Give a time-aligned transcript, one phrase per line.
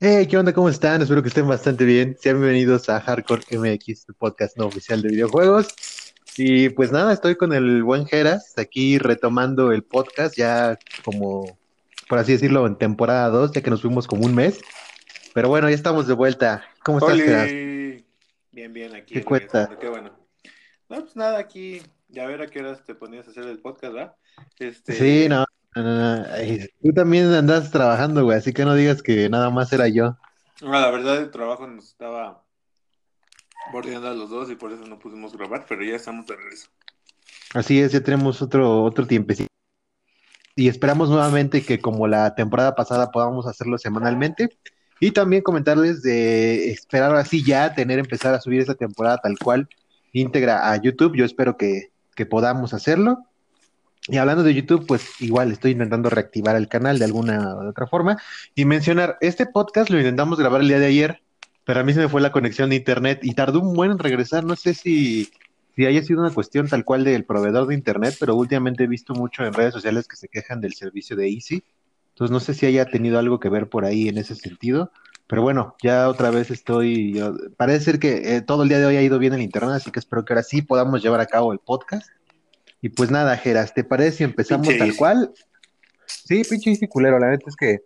[0.00, 0.52] Hey, ¿qué onda?
[0.52, 1.02] ¿Cómo están?
[1.02, 2.16] Espero que estén bastante bien.
[2.20, 5.74] Sean bienvenidos a Hardcore MX, el podcast no oficial de videojuegos.
[6.36, 11.58] Y pues nada, estoy con el buen Geras, aquí retomando el podcast, ya como,
[12.08, 14.60] por así decirlo, en temporada 2, ya que nos fuimos como un mes.
[15.34, 16.64] Pero bueno, ya estamos de vuelta.
[16.84, 17.22] ¿Cómo estás, Oli.
[17.22, 17.50] Geras?
[18.52, 19.14] Bien, bien, aquí.
[19.14, 19.68] ¿Qué cuenta?
[19.80, 20.12] Qué bueno.
[20.88, 23.92] No, pues nada, aquí, ya ver a qué horas te ponías a hacer el podcast,
[23.94, 24.14] ¿verdad?
[24.60, 25.44] Este, Sí, no,
[25.74, 26.24] no, no, no.
[26.82, 30.16] Tú también andas trabajando, güey, así que no digas que nada más era yo.
[30.62, 32.44] no, la verdad el trabajo nos estaba
[33.72, 36.68] bordeando a los dos y por eso no pudimos grabar, pero ya estamos de regreso.
[37.54, 39.48] Así es, ya tenemos otro, otro tiempecito.
[40.54, 44.58] Y esperamos nuevamente que como la temporada pasada podamos hacerlo semanalmente.
[45.00, 49.68] Y también comentarles de esperar así ya tener, empezar a subir esta temporada tal cual,
[50.12, 51.16] íntegra a YouTube.
[51.16, 53.27] Yo espero que, que podamos hacerlo.
[54.08, 57.86] Y hablando de YouTube, pues igual estoy intentando reactivar el canal de alguna u otra
[57.86, 58.16] forma.
[58.54, 61.20] Y mencionar, este podcast lo intentamos grabar el día de ayer,
[61.64, 63.98] pero a mí se me fue la conexión de internet y tardó un buen en
[63.98, 64.44] regresar.
[64.44, 65.28] No sé si,
[65.76, 69.12] si haya sido una cuestión tal cual del proveedor de internet, pero últimamente he visto
[69.12, 71.62] mucho en redes sociales que se quejan del servicio de Easy.
[72.14, 74.90] Entonces no sé si haya tenido algo que ver por ahí en ese sentido.
[75.26, 77.12] Pero bueno, ya otra vez estoy.
[77.12, 79.72] yo- parece ser que eh, todo el día de hoy ha ido bien el internet,
[79.74, 82.08] así que espero que ahora sí podamos llevar a cabo el podcast.
[82.80, 84.98] Y pues nada, Geras, ¿te parece si empezamos Pinche tal Easy.
[84.98, 85.32] cual?
[86.06, 87.80] Sí, pinche Easy culero, la neta es que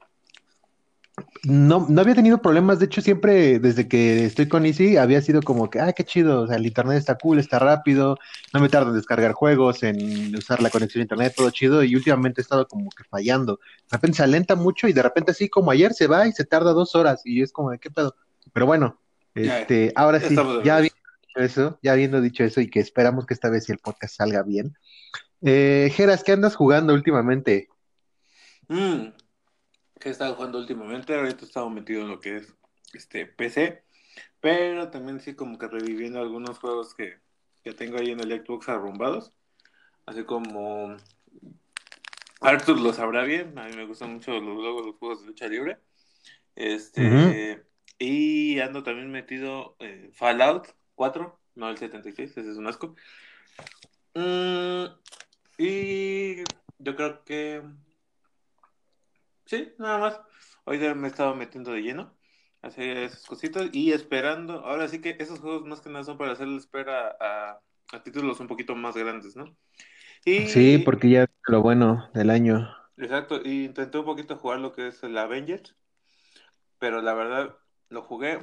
[1.44, 5.42] no, no había tenido problemas, de hecho siempre desde que estoy con Easy había sido
[5.42, 8.16] como que, ah, qué chido, o sea, el internet está cool, está rápido,
[8.54, 11.96] no me tarda en descargar juegos, en usar la conexión a internet, todo chido, y
[11.96, 13.58] últimamente he estado como que fallando.
[13.90, 16.44] De repente se alenta mucho y de repente así como ayer se va y se
[16.44, 18.14] tarda dos horas y es como de qué pedo.
[18.52, 18.98] Pero bueno,
[19.34, 20.96] Ya, este, ahora sí, ya regreso.
[21.32, 24.42] Dicho eso, ya habiendo dicho eso y que esperamos que esta vez el podcast salga
[24.42, 24.76] bien.
[25.42, 27.68] Eh, Geras, ¿qué andas jugando últimamente?
[28.68, 29.08] Mm,
[29.98, 31.14] ¿qué he estado jugando últimamente?
[31.14, 32.54] Ahorita he estado metido en lo que es
[32.94, 33.82] este PC,
[34.40, 37.18] pero también sí como que reviviendo algunos juegos que,
[37.64, 39.32] que tengo ahí en el Xbox arrumbados,
[40.06, 40.96] así como
[42.40, 45.78] Arthur lo sabrá bien, a mí me gustan mucho los, juegos de lucha libre.
[46.54, 47.64] Este,
[47.98, 52.94] y ando también metido en Fallout 4, no el 76, ese es un asco.
[54.14, 54.84] Mm,
[55.58, 56.44] y
[56.78, 57.62] yo creo que
[59.46, 60.20] sí, nada más.
[60.64, 62.14] Hoy ya me he estado metiendo de lleno
[62.62, 64.64] hacer esas cositas y esperando.
[64.64, 67.60] Ahora sí que esos juegos más que nada son para hacerle espera a,
[67.92, 69.56] a títulos un poquito más grandes, ¿no?
[70.24, 72.68] Y Sí, porque ya lo bueno del año.
[72.96, 75.74] Exacto, y intenté un poquito jugar lo que es el Avengers,
[76.78, 77.56] pero la verdad
[77.88, 78.38] lo jugué,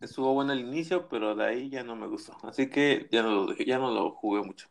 [0.00, 3.30] estuvo bueno el inicio, pero de ahí ya no me gustó, así que ya no
[3.30, 4.68] lo ya no lo jugué mucho.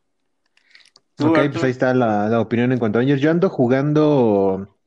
[1.16, 3.22] ¿Tú, Ok, pues ahí está la, la opinión en cuanto a Avengers.
[3.22, 4.78] Yo ando jugando,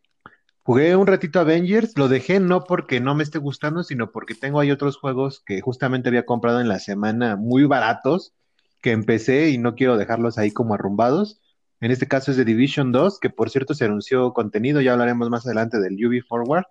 [0.62, 4.60] jugué un ratito Avengers, lo dejé no porque no me esté gustando, sino porque tengo
[4.60, 8.32] ahí otros juegos que justamente había comprado en la semana muy baratos,
[8.80, 11.40] que empecé y no quiero dejarlos ahí como arrumbados.
[11.80, 15.30] En este caso es de Division 2, que por cierto se anunció contenido, ya hablaremos
[15.30, 16.64] más adelante del UB Forward.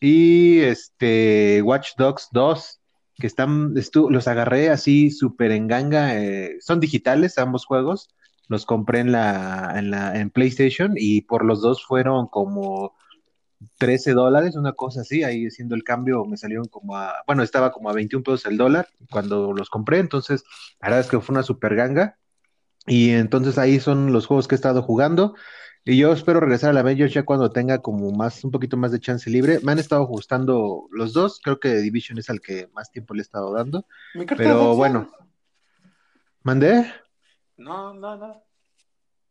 [0.00, 2.80] Y este Watch Dogs 2,
[3.18, 3.74] que están,
[4.10, 8.08] los agarré así súper en ganga, eh, son digitales ambos juegos
[8.48, 12.96] los compré en la, en la, en PlayStation y por los dos fueron como
[13.78, 17.72] 13 dólares, una cosa así, ahí haciendo el cambio me salieron como a, bueno, estaba
[17.72, 20.44] como a 21 pesos el dólar cuando los compré, entonces
[20.80, 22.18] la verdad es que fue una super ganga
[22.86, 25.34] y entonces ahí son los juegos que he estado jugando
[25.90, 28.92] y yo espero regresar a la Avengers ya cuando tenga como más, un poquito más
[28.92, 32.68] de chance libre, me han estado gustando los dos, creo que Division es al que
[32.74, 33.86] más tiempo le he estado dando,
[34.36, 35.10] pero bueno,
[36.42, 36.86] mandé.
[37.56, 38.42] No, no, no,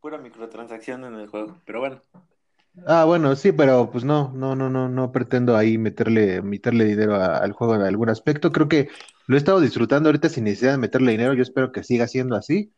[0.00, 2.02] pura microtransacción en el juego, pero bueno.
[2.86, 7.14] Ah, bueno, sí, pero pues no, no, no, no, no pretendo ahí meterle, meterle dinero
[7.16, 8.52] a- al juego en algún aspecto.
[8.52, 8.88] Creo que
[9.26, 11.34] lo he estado disfrutando ahorita sin necesidad de meterle dinero.
[11.34, 12.72] Yo espero que siga siendo así.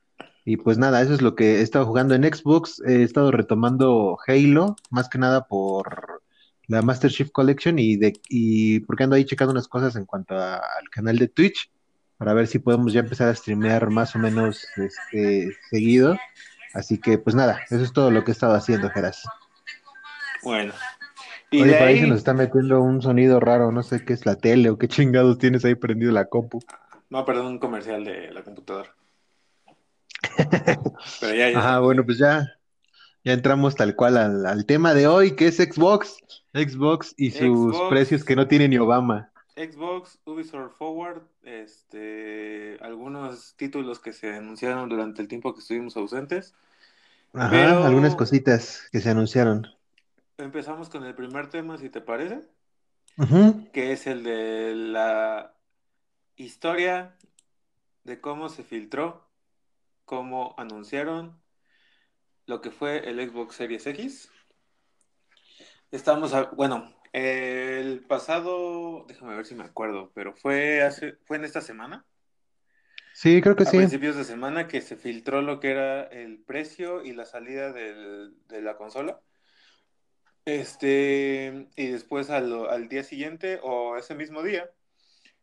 [0.45, 2.83] Y pues nada, eso es lo que he estado jugando en Xbox.
[2.87, 6.23] He estado retomando Halo, más que nada por
[6.67, 10.35] la Master Chief Collection y de y porque ando ahí checando unas cosas en cuanto
[10.37, 11.71] a- al canal de Twitch
[12.17, 16.17] para ver si podemos ya empezar a streamear más o menos este seguido.
[16.75, 19.23] Así que pues nada, eso es todo lo que he estado haciendo, Geras.
[20.43, 20.73] Bueno,
[21.51, 24.13] y Oye, por ahí se nos ahí, está metiendo un sonido raro, no sé qué
[24.13, 26.61] es la tele o qué chingados tienes ahí prendido la compu.
[27.11, 28.95] no, perdón, un comercial de la computadora,
[31.21, 32.47] pero ya, ya Ajá, bueno, pues ya,
[33.25, 36.17] ya entramos tal cual al, al tema de hoy, que es Xbox.
[36.53, 39.31] Xbox y sus precios que no tiene ni Obama.
[39.57, 46.55] Xbox, Ubisoft Forward, este, algunos títulos que se anunciaron durante el tiempo que estuvimos ausentes,
[47.35, 49.69] Ajá, algunas cositas que se anunciaron.
[50.39, 52.43] empezamos con el primer tema, si te parece.
[53.73, 55.55] que es el de la
[56.37, 57.15] historia
[58.05, 59.30] de cómo se filtró,
[60.11, 61.41] cómo anunciaron
[62.47, 64.29] lo que fue el Xbox Series X.
[65.93, 71.45] Estamos, a, bueno, el pasado, déjame ver si me acuerdo, pero fue hace, fue en
[71.45, 72.05] esta semana.
[73.13, 73.77] Sí, creo que a sí.
[73.77, 78.35] principios de semana que se filtró lo que era el precio y la salida del,
[78.49, 79.21] de la consola.
[80.45, 84.69] Este, y después al, al día siguiente o ese mismo día,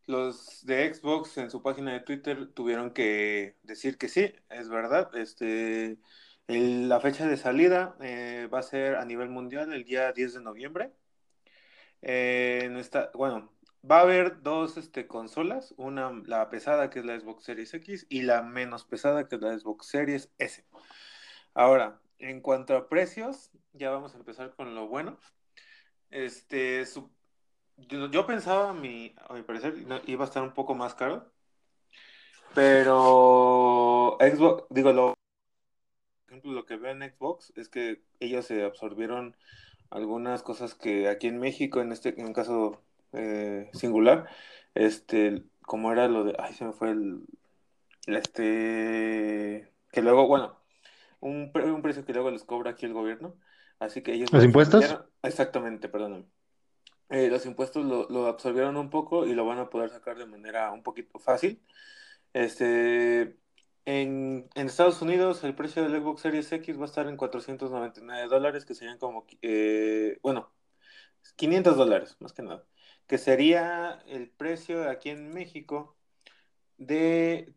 [0.07, 5.15] los de Xbox en su página de Twitter tuvieron que decir que sí, es verdad.
[5.15, 5.99] Este,
[6.47, 10.41] la fecha de salida eh, va a ser a nivel mundial el día 10 de
[10.41, 10.93] noviembre.
[12.01, 12.69] Eh,
[13.13, 13.51] bueno,
[13.89, 18.05] va a haber dos este, consolas, una la pesada que es la Xbox Series X
[18.09, 20.65] y la menos pesada que es la Xbox Series S.
[21.53, 25.17] Ahora, en cuanto a precios, ya vamos a empezar con lo bueno.
[26.09, 27.11] Este, su-
[27.77, 29.75] yo, yo pensaba, a mi, a mi parecer,
[30.07, 31.31] iba a estar un poco más caro,
[32.53, 35.13] pero Xbox, digo, lo,
[36.25, 39.35] por ejemplo, lo que veo en Xbox es que ellos se absorbieron
[39.89, 42.81] algunas cosas que aquí en México, en este, en un caso
[43.13, 44.27] eh, singular,
[44.75, 47.21] este, como era lo de, ay, se me fue el,
[48.07, 50.59] este, que luego, bueno,
[51.21, 53.35] un, un precio que luego les cobra aquí el gobierno,
[53.79, 54.97] así que ellos lo ¿Los impuestos?
[55.23, 56.25] exactamente, perdóname.
[57.09, 60.25] Eh, los impuestos lo, lo absorbieron un poco y lo van a poder sacar de
[60.25, 61.61] manera un poquito fácil.
[62.33, 63.37] Este,
[63.87, 68.65] en, Estados Unidos el precio del Xbox Series X va a estar en 499 dólares,
[68.65, 70.51] que serían como, eh, bueno,
[71.37, 72.65] 500 dólares, más que nada,
[73.07, 75.97] que sería el precio aquí en México
[76.77, 77.55] de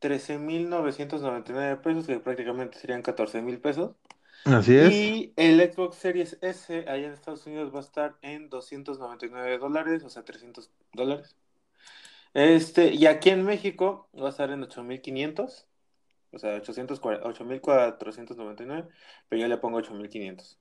[0.00, 3.96] 13.999 pesos, que prácticamente serían 14.000 pesos.
[4.44, 4.92] Así es.
[4.92, 10.04] Y el Xbox Series S allá en Estados Unidos va a estar en 299 dólares,
[10.04, 11.36] o sea, 300 dólares.
[12.34, 15.66] Este, y aquí en México va a estar en 8500,
[16.32, 18.88] o sea, 840 8499,
[19.28, 20.58] pero yo le pongo 8500.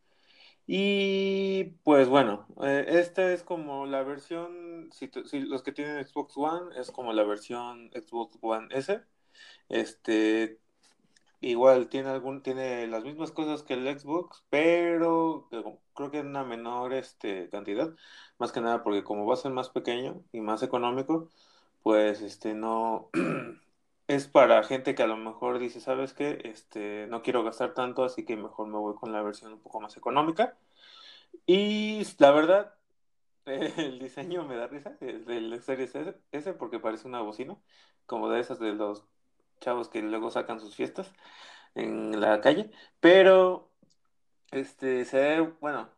[0.70, 5.10] Y pues bueno, eh, esta es como la versión, si
[5.40, 9.02] los que tienen Xbox One, es como la versión Xbox One S.
[9.70, 10.60] Este,
[11.42, 15.48] igual tiene algún, tiene las mismas cosas que el Xbox, pero
[15.94, 17.94] creo que en una menor este, cantidad,
[18.38, 21.30] más que nada porque como va a ser más pequeño y más económico,
[21.84, 23.10] pues este no
[24.08, 26.42] es para gente que a lo mejor dice, ¿sabes qué?
[26.46, 29.82] Este, no quiero gastar tanto, así que mejor me voy con la versión un poco
[29.82, 30.58] más económica.
[31.46, 32.76] Y la verdad,
[33.46, 35.94] el diseño me da risa, el del Series
[36.32, 37.58] S porque parece una bocina,
[38.06, 39.06] como de esas de los
[39.60, 41.14] chavos que luego sacan sus fiestas
[41.76, 42.72] en la calle,
[43.02, 43.72] pero
[44.52, 45.90] este se ve, bueno,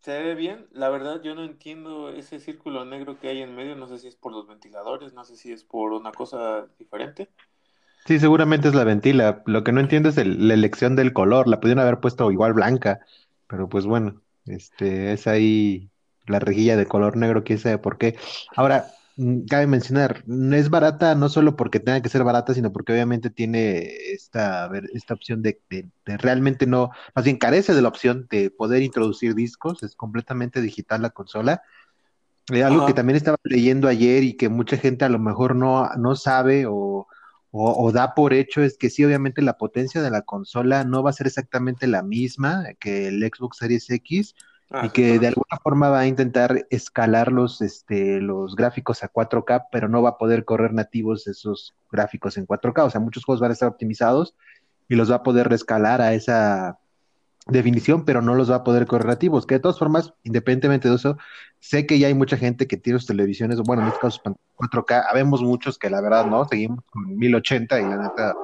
[0.00, 0.66] se ve bien.
[0.72, 4.08] La verdad, yo no entiendo ese círculo negro que hay en medio, no sé si
[4.08, 7.28] es por los ventiladores, no sé si es por una cosa diferente.
[8.06, 9.42] Sí, seguramente es la ventila.
[9.46, 11.48] Lo que no entiendo es el- la elección del color.
[11.48, 13.00] La pudieron haber puesto igual blanca,
[13.46, 15.90] pero pues bueno, este es ahí
[16.26, 18.18] la rejilla de color negro, quién sabe por qué.
[18.56, 18.86] Ahora,
[19.48, 23.30] cabe mencionar, no es barata no solo porque tenga que ser barata, sino porque obviamente
[23.30, 23.78] tiene
[24.12, 28.26] esta, ver, esta opción de, de- de realmente no, más bien carece de la opción
[28.30, 31.62] de poder introducir discos, es completamente digital la consola.
[32.52, 35.88] Eh, algo que también estaba leyendo ayer y que mucha gente a lo mejor no,
[35.98, 37.06] no sabe o,
[37.52, 41.02] o- o da por hecho es que sí, obviamente la potencia de la consola no
[41.02, 44.34] va a ser exactamente la misma que el Xbox Series X
[44.72, 45.28] Ah, y que de exactamente.
[45.28, 50.10] alguna forma va a intentar escalar los, este, los gráficos a 4K, pero no va
[50.10, 52.84] a poder correr nativos esos gráficos en 4K.
[52.84, 54.36] O sea, muchos juegos van a estar optimizados
[54.88, 56.78] y los va a poder rescalar a esa
[57.48, 59.44] definición, pero no los va a poder correr nativos.
[59.44, 61.18] Que de todas formas, independientemente de eso,
[61.58, 64.22] sé que ya hay mucha gente que tiene sus televisiones, bueno, en este caso sus
[64.22, 68.34] pantallas 4K, habemos muchos que la verdad no, seguimos con 1080 y la neta,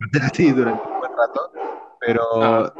[0.22, 1.52] así durante un buen rato,
[2.00, 2.72] pero Ajá.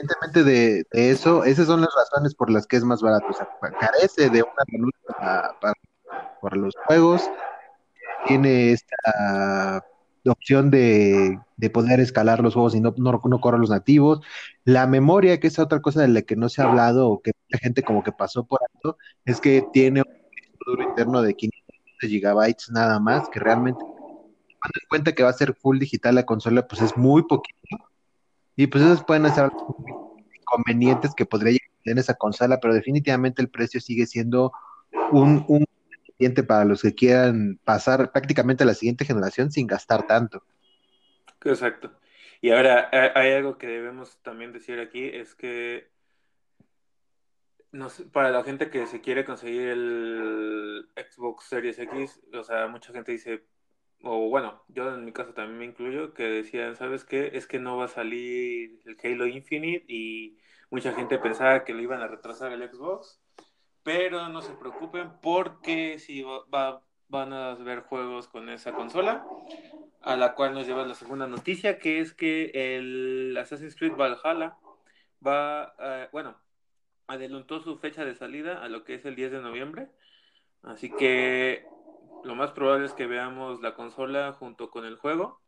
[0.00, 3.26] Independientemente de, eso, esas son las razones por las que es más barato.
[3.28, 3.48] O sea,
[3.78, 7.22] carece de una luz para, los juegos,
[8.26, 9.84] tiene esta
[10.26, 14.20] opción de, de poder escalar los juegos y no, no, no correr los nativos.
[14.64, 17.32] La memoria, que es otra cosa de la que no se ha hablado o que
[17.48, 21.64] mucha gente como que pasó por alto, es que tiene un duro interno de 500
[22.00, 26.26] gigabytes nada más, que realmente, cuando en cuenta que va a ser full digital la
[26.26, 27.93] consola, pues es muy poquito.
[28.56, 29.50] Y pues esos pueden ser
[30.40, 34.52] inconvenientes que podría llegar en esa consola, pero definitivamente el precio sigue siendo
[35.10, 35.64] un, un
[36.46, 40.42] para los que quieran pasar prácticamente a la siguiente generación sin gastar tanto.
[41.44, 41.92] Exacto.
[42.40, 45.90] Y ahora hay algo que debemos también decir aquí, es que
[48.12, 53.12] para la gente que se quiere conseguir el Xbox Series X, o sea, mucha gente
[53.12, 53.44] dice,
[54.04, 57.30] o bueno, yo en mi caso también me incluyo, que decían, ¿sabes qué?
[57.34, 60.38] Es que no va a salir el Halo Infinite y
[60.70, 63.20] mucha gente pensaba que lo iban a retrasar el Xbox,
[63.82, 69.24] pero no se preocupen porque si va, van a ver juegos con esa consola,
[70.02, 74.56] a la cual nos lleva la segunda noticia, que es que el Assassin's Creed Valhalla
[75.26, 76.36] va, eh, bueno,
[77.06, 79.88] adelantó su fecha de salida a lo que es el 10 de noviembre.
[80.62, 81.66] Así que
[82.24, 85.42] lo más probable es que veamos la consola junto con el juego.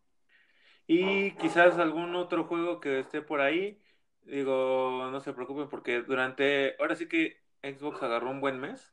[0.87, 3.81] Y quizás algún otro juego que esté por ahí.
[4.23, 8.93] Digo, no se preocupen porque durante, ahora sí que Xbox agarró un buen mes.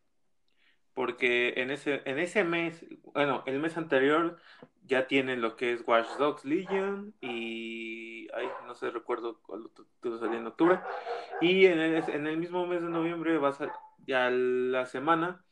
[0.93, 4.37] Porque en ese, en ese mes, bueno, el mes anterior
[4.83, 9.71] ya tienen lo que es Watch Dogs Legion y, ay, no sé, recuerdo cuándo
[10.19, 10.79] salió en octubre.
[11.41, 13.71] Y en el, en el mismo mes de noviembre va a
[14.05, 15.43] ya la semana,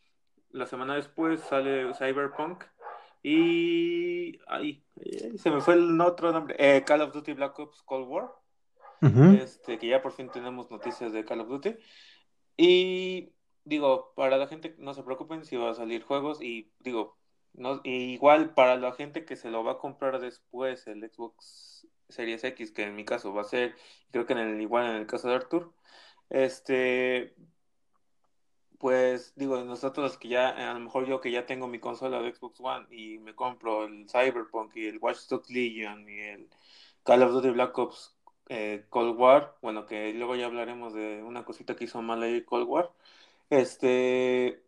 [0.53, 2.63] la semana después sale Cyberpunk
[3.23, 4.83] y, ay,
[5.37, 8.31] se me fue el otro nombre, eh, Call of Duty Black Ops Cold War.
[9.01, 11.75] este, que ya por fin tenemos noticias de Call of Duty.
[12.57, 17.17] Y digo, para la gente no se preocupen si va a salir juegos y digo,
[17.53, 22.43] no, igual para la gente que se lo va a comprar después el Xbox Series
[22.43, 23.75] X, que en mi caso va a ser,
[24.11, 25.73] creo que en el, igual en el caso de Arthur,
[26.29, 27.35] este,
[28.81, 32.33] pues digo, nosotros que ya, a lo mejor yo que ya tengo mi consola de
[32.33, 36.49] Xbox One y me compro el Cyberpunk y el Watch Dogs Legion y el
[37.03, 38.15] Call of Duty Black Ops
[38.49, 42.43] eh, Cold War, bueno, que luego ya hablaremos de una cosita que hizo mal ahí
[42.43, 42.91] Cold War,
[43.49, 44.63] este,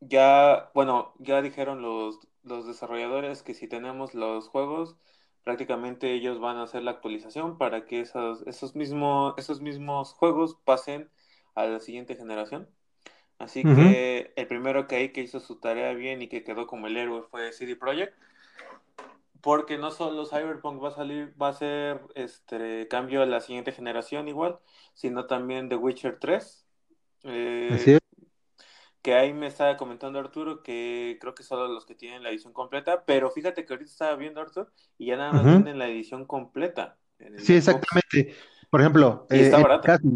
[0.00, 4.96] ya, bueno, ya dijeron los, los desarrolladores que si tenemos los juegos,
[5.44, 10.56] prácticamente ellos van a hacer la actualización para que esos, esos, mismos, esos mismos juegos
[10.64, 11.10] pasen
[11.54, 12.68] a la siguiente generación.
[13.40, 16.88] Así que el primero que hay que hizo su tarea bien y que quedó como
[16.88, 18.14] el héroe fue CD Projekt.
[19.40, 23.72] Porque no solo Cyberpunk va a salir, va a ser este cambio a la siguiente
[23.72, 24.58] generación igual,
[24.92, 26.66] sino también The Witcher 3.
[27.22, 27.98] Eh,
[29.00, 32.52] que ahí me estaba comentando Arturo que creo que solo los que tienen la edición
[32.52, 34.68] completa, pero fíjate que ahorita estaba viendo Arturo
[34.98, 36.98] y ya nada más tienen la edición completa.
[37.38, 38.34] Sí, exactamente.
[38.68, 40.08] Por ejemplo, eh, en, mi caso,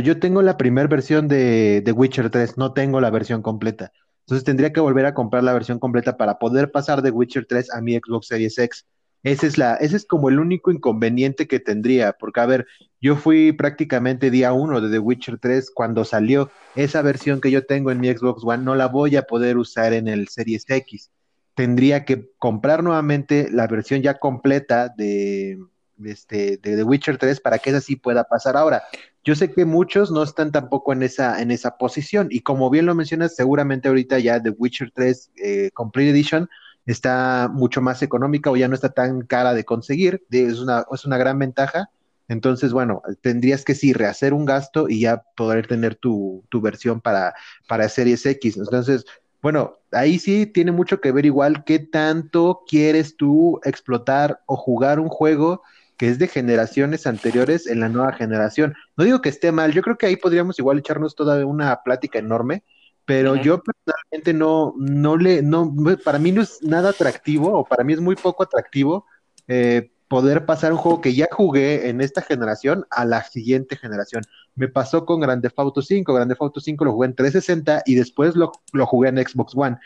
[0.00, 3.92] yo tengo la primera versión de, de Witcher 3, no tengo la versión completa.
[4.20, 7.72] Entonces tendría que volver a comprar la versión completa para poder pasar de Witcher 3
[7.72, 8.86] a mi Xbox Series X.
[9.22, 12.66] Ese es, la, ese es como el único inconveniente que tendría, porque a ver,
[13.00, 16.50] yo fui prácticamente día uno de The Witcher 3 cuando salió.
[16.76, 19.92] Esa versión que yo tengo en mi Xbox One no la voy a poder usar
[19.92, 21.10] en el Series X.
[21.54, 25.58] Tendría que comprar nuevamente la versión ya completa de,
[26.04, 28.56] este, de The Witcher 3 para que esa sí pueda pasar.
[28.56, 28.82] Ahora,
[29.24, 32.86] yo sé que muchos no están tampoco en esa, en esa posición y como bien
[32.86, 36.48] lo mencionas, seguramente ahorita ya The Witcher 3 eh, Complete Edition
[36.86, 41.04] está mucho más económica o ya no está tan cara de conseguir, es una, es
[41.04, 41.90] una gran ventaja.
[42.28, 47.00] Entonces, bueno, tendrías que sí rehacer un gasto y ya poder tener tu, tu versión
[47.00, 47.34] para,
[47.66, 48.58] para Series X.
[48.58, 49.04] Entonces,
[49.40, 55.00] bueno, ahí sí tiene mucho que ver igual qué tanto quieres tú explotar o jugar
[55.00, 55.62] un juego
[55.98, 58.74] que es de generaciones anteriores en la nueva generación.
[58.96, 62.18] No digo que esté mal, yo creo que ahí podríamos igual echarnos toda una plática
[62.18, 62.64] enorme
[63.08, 65.74] pero yo personalmente no, no le, no,
[66.04, 69.06] para mí no es nada atractivo, o para mí es muy poco atractivo
[69.46, 74.24] eh, poder pasar un juego que ya jugué en esta generación a la siguiente generación.
[74.56, 77.82] Me pasó con Grande Theft Auto 5, Grande Theft Auto 5 lo jugué en 360
[77.86, 79.78] y después lo, lo jugué en Xbox One.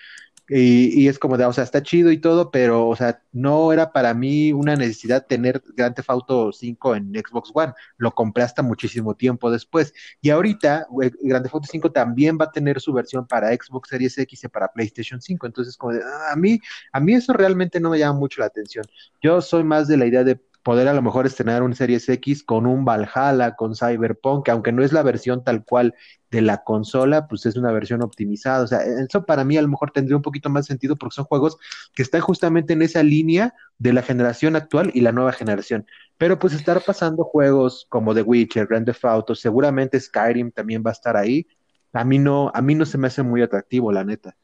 [0.48, 3.92] Y, es como de, o sea, está chido y todo, pero, o sea, no era
[3.92, 7.72] para mí una necesidad tener Grand Theft Auto 5 en Xbox One.
[7.96, 9.94] Lo compré hasta muchísimo tiempo después.
[10.20, 10.86] Y ahorita,
[11.22, 14.48] Grand Theft Auto 5 también va a tener su versión para Xbox Series X y
[14.48, 15.46] para PlayStation 5.
[15.46, 16.58] Entonces, como de, ah, a mí,
[16.92, 18.84] a mí eso realmente no me llama mucho la atención.
[19.22, 22.44] Yo soy más de la idea de poder a lo mejor estrenar un Series X
[22.44, 25.94] con un Valhalla, con Cyberpunk, aunque no es la versión tal cual
[26.30, 28.62] de la consola, pues es una versión optimizada.
[28.62, 31.24] O sea, eso para mí a lo mejor tendría un poquito más sentido porque son
[31.24, 31.58] juegos
[31.94, 35.86] que están justamente en esa línea de la generación actual y la nueva generación.
[36.16, 40.90] Pero pues estar pasando juegos como The Witcher, Grand Theft Auto, seguramente Skyrim también va
[40.90, 41.46] a estar ahí.
[41.92, 44.36] A mí no, a mí no se me hace muy atractivo, la neta.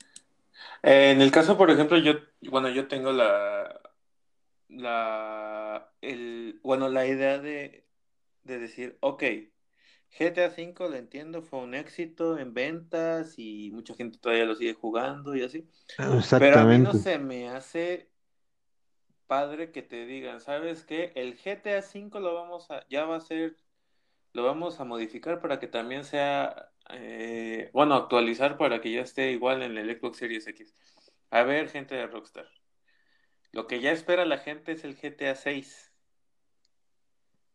[0.82, 2.14] en el caso, por ejemplo, yo,
[2.50, 3.80] bueno, yo tengo la,
[4.68, 7.86] la, el, bueno, la idea de,
[8.44, 9.22] de decir, ok,
[10.10, 14.74] GTA V, lo entiendo, fue un éxito en ventas y mucha gente todavía lo sigue
[14.74, 15.68] jugando y así.
[16.36, 18.10] Pero a mí no se me hace
[19.26, 21.12] padre que te digan, ¿sabes qué?
[21.14, 23.56] El GTA V lo vamos a, ya va a ser,
[24.32, 29.32] lo vamos a modificar para que también sea eh, bueno, actualizar para que ya esté
[29.32, 30.74] igual en el Xbox Series X.
[31.30, 32.48] A ver, gente de Rockstar.
[33.58, 35.90] Lo que ya espera la gente es el GTA 6.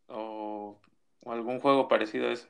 [0.08, 0.82] O,
[1.26, 2.50] algún juego parecido a eso.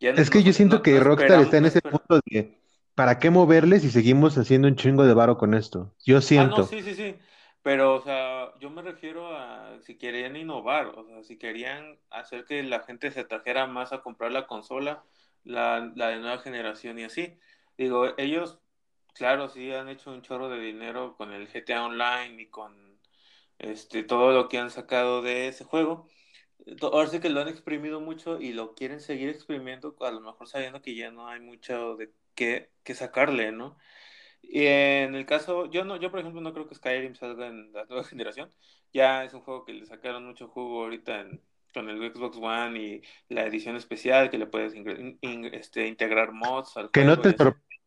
[0.00, 2.60] es que yo siento que Rockstar está en ese punto de
[2.94, 5.94] ¿para qué moverles si seguimos haciendo un chingo de varo con esto?
[6.04, 6.56] Yo siento.
[6.56, 7.16] Ah, no, sí, sí, sí.
[7.62, 12.44] Pero, o sea, yo me refiero a si querían innovar, o sea, si querían hacer
[12.44, 15.04] que la gente se trajera más a comprar la consola,
[15.42, 17.38] la, la de nueva generación y así.
[17.78, 18.60] Digo, ellos,
[19.14, 22.98] claro, sí han hecho un chorro de dinero con el GTA Online y con
[23.58, 26.08] este todo lo que han sacado de ese juego.
[26.82, 30.48] Ahora sí que lo han exprimido mucho y lo quieren seguir exprimiendo, a lo mejor
[30.48, 33.76] sabiendo que ya no hay mucho de qué, qué sacarle, ¿no?
[34.42, 37.72] Y en el caso, yo no, yo por ejemplo no creo que Skyrim salga en
[37.72, 38.52] la nueva generación.
[38.92, 41.26] Ya es un juego que le sacaron mucho jugo ahorita
[41.72, 44.74] con el Xbox One y la edición especial que le puedes
[45.52, 47.34] este, integrar mods al Que no te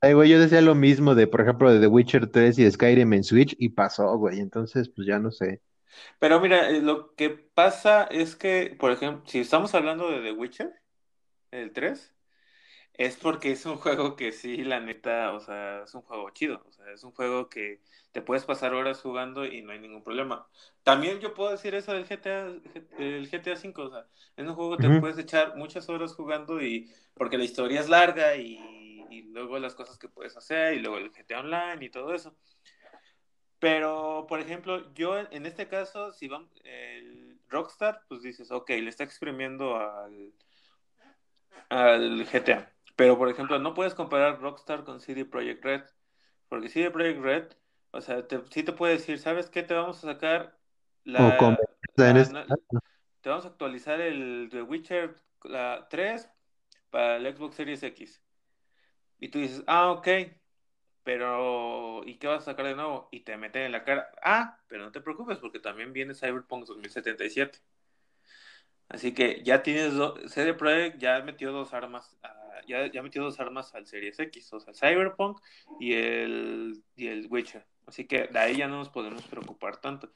[0.01, 0.29] sorprenda, güey.
[0.29, 3.55] Yo decía lo mismo de, por ejemplo, de The Witcher 3 y Skyrim en Switch
[3.59, 4.39] y pasó, güey.
[4.39, 5.61] Entonces, pues ya no sé.
[6.19, 10.31] Pero mira, eh, lo que pasa es que, por ejemplo, si estamos hablando de The
[10.33, 10.73] Witcher,
[11.51, 12.13] el 3,
[12.93, 16.63] es porque es un juego que sí, la neta, o sea, es un juego chido.
[16.67, 20.03] O sea, es un juego que te puedes pasar horas jugando y no hay ningún
[20.03, 20.47] problema.
[20.83, 22.47] También yo puedo decir eso del GTA,
[22.99, 26.61] el GTA V, o sea, es un juego que te puedes echar muchas horas jugando
[26.61, 28.57] y porque la historia es larga y,
[29.09, 32.35] y luego las cosas que puedes hacer y luego el GTA Online y todo eso.
[33.59, 38.89] Pero, por ejemplo, yo en este caso, si van, el Rockstar, pues dices, ok, le
[38.89, 40.33] está exprimiendo al,
[41.69, 45.83] al GTA pero, por ejemplo, no puedes comparar Rockstar con CD Projekt Red,
[46.49, 47.47] porque CD Projekt Red,
[47.91, 49.61] o sea, te, sí te puede decir, ¿sabes qué?
[49.61, 50.57] Te vamos a sacar
[51.03, 51.37] la...
[53.21, 56.27] te vamos a actualizar el The Witcher la 3
[56.89, 58.19] para el Xbox Series X.
[59.19, 60.07] Y tú dices, ah, ok,
[61.03, 63.09] pero ¿y qué vas a sacar de nuevo?
[63.11, 66.65] Y te meten en la cara, ah, pero no te preocupes porque también viene Cyberpunk
[66.65, 67.59] 2077.
[68.89, 69.93] Así que ya tienes,
[70.31, 72.17] CD Projekt ya metió dos armas
[72.67, 75.39] ya, ya metió dos armas al Series X, o sea, Cyberpunk
[75.79, 77.65] y el, y el Witcher.
[77.85, 80.11] Así que de ahí ya no nos podemos preocupar tanto.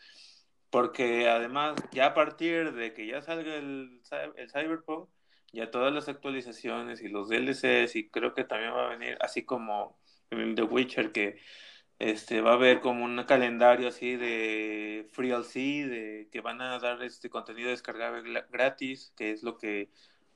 [0.70, 4.02] Porque además, ya a partir de que ya salga el,
[4.36, 5.10] el Cyberpunk,
[5.52, 9.44] ya todas las actualizaciones y los DLCs, y creo que también va a venir, así
[9.44, 11.40] como The Witcher, que
[12.00, 16.80] este, va a haber como un calendario así de free LC, de que van a
[16.80, 19.92] dar este contenido descargable gratis, que es lo que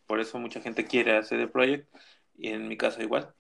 [0.06, 1.98] por eso mucha gente quiere hacer el proyecto
[2.38, 3.34] y en mi caso igual,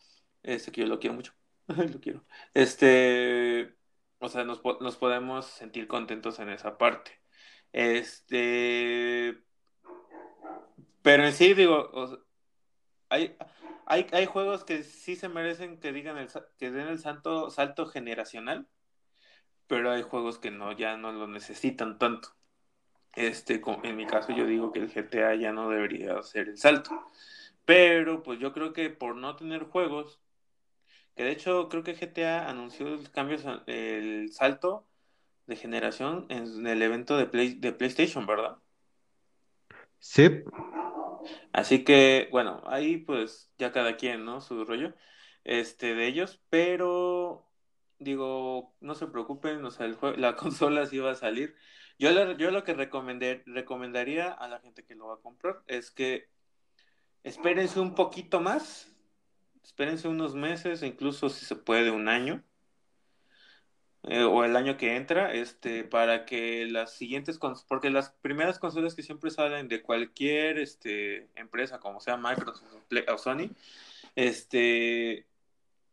[0.44, 1.34] este que yo lo quiero mucho,
[1.68, 2.26] lo quiero.
[2.54, 3.76] Este,
[4.20, 7.12] o sea, nos, nos podemos sentir contentos en esa parte.
[7.74, 9.38] Este,
[11.06, 11.92] pero en sí digo,
[13.10, 13.38] hay,
[13.86, 17.86] hay, hay juegos que sí se merecen que digan el, que den el santo, salto
[17.86, 18.68] generacional,
[19.68, 22.30] pero hay juegos que no, ya no lo necesitan tanto.
[23.14, 27.00] Este, en mi caso yo digo que el GTA ya no debería hacer el salto.
[27.66, 30.20] Pero pues yo creo que por no tener juegos,
[31.16, 33.38] que de hecho creo que GTA anunció el cambio,
[33.68, 34.88] el salto
[35.46, 38.58] de generación en el evento de, de PlayStation, ¿verdad?
[40.00, 40.44] Sí.
[41.54, 44.42] Así que, bueno, ahí pues ya cada quien, ¿no?
[44.42, 44.94] Su rollo,
[45.44, 47.46] este, de ellos, pero
[48.00, 51.56] digo, no se preocupen, o sea, el la consola sí va a salir.
[51.98, 56.30] Yo, yo lo que recomendaría a la gente que lo va a comprar es que
[57.24, 58.94] espérense un poquito más,
[59.64, 62.44] espérense unos meses, incluso si se puede un año,
[64.08, 68.94] eh, o el año que entra, este, para que las siguientes, porque las primeras consolas
[68.94, 72.72] que siempre salen de cualquier este, empresa, como sea Microsoft
[73.12, 73.50] o Sony,
[74.16, 75.26] este,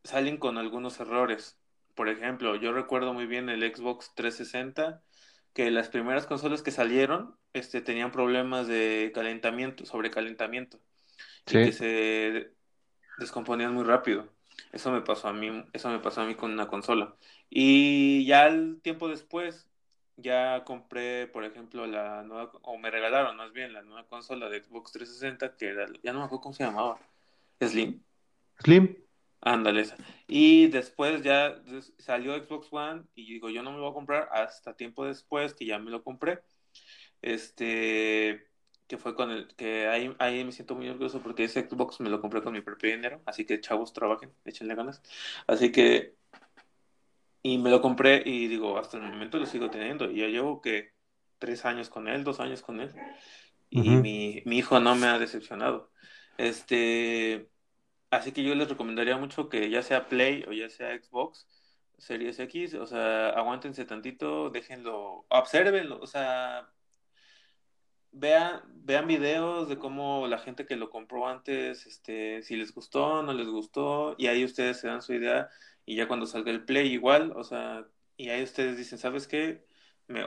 [0.05, 1.59] salen con algunos errores.
[1.95, 5.03] Por ejemplo, yo recuerdo muy bien el Xbox 360
[5.55, 10.81] que las primeras consolas que salieron este, tenían problemas de calentamiento, sobrecalentamiento,
[11.47, 12.53] y que se
[13.19, 14.29] descomponían muy rápido.
[14.73, 17.15] Eso me pasó a mí, eso me pasó a mí con una consola.
[17.55, 19.69] Y ya el tiempo después,
[20.17, 24.63] ya compré, por ejemplo, la nueva, o me regalaron más bien la nueva consola de
[24.63, 26.99] Xbox 360, que era, ya no me acuerdo cómo se llamaba,
[27.61, 28.03] Slim.
[28.59, 28.97] Slim.
[29.43, 29.85] Ándale
[30.29, 31.61] Y después ya
[31.99, 35.53] salió Xbox One y digo, yo no me lo voy a comprar hasta tiempo después
[35.53, 36.41] que ya me lo compré.
[37.21, 38.49] Este,
[38.87, 42.09] que fue con el, que ahí, ahí me siento muy orgulloso porque ese Xbox me
[42.09, 45.03] lo compré con mi propio dinero, así que chavos, trabajen, échenle ganas.
[45.47, 46.17] Así que,
[47.43, 50.11] y me lo compré y digo, hasta el momento lo sigo teniendo.
[50.11, 50.93] Y ya llevo que
[51.39, 52.95] tres años con él, dos años con él.
[53.71, 55.91] Y mi, mi hijo no me ha decepcionado.
[56.37, 57.49] Este,
[58.13, 61.47] Así que yo les recomendaría mucho que ya sea Play o ya sea Xbox,
[61.97, 66.69] Series X, o sea, aguántense tantito, déjenlo, observenlo, o sea,
[68.11, 73.23] vean, vean videos de cómo la gente que lo compró antes, este, si les gustó,
[73.23, 75.49] no les gustó, y ahí ustedes se dan su idea,
[75.87, 79.65] y ya cuando salga el Play igual, o sea, y ahí ustedes dicen, ¿sabes qué?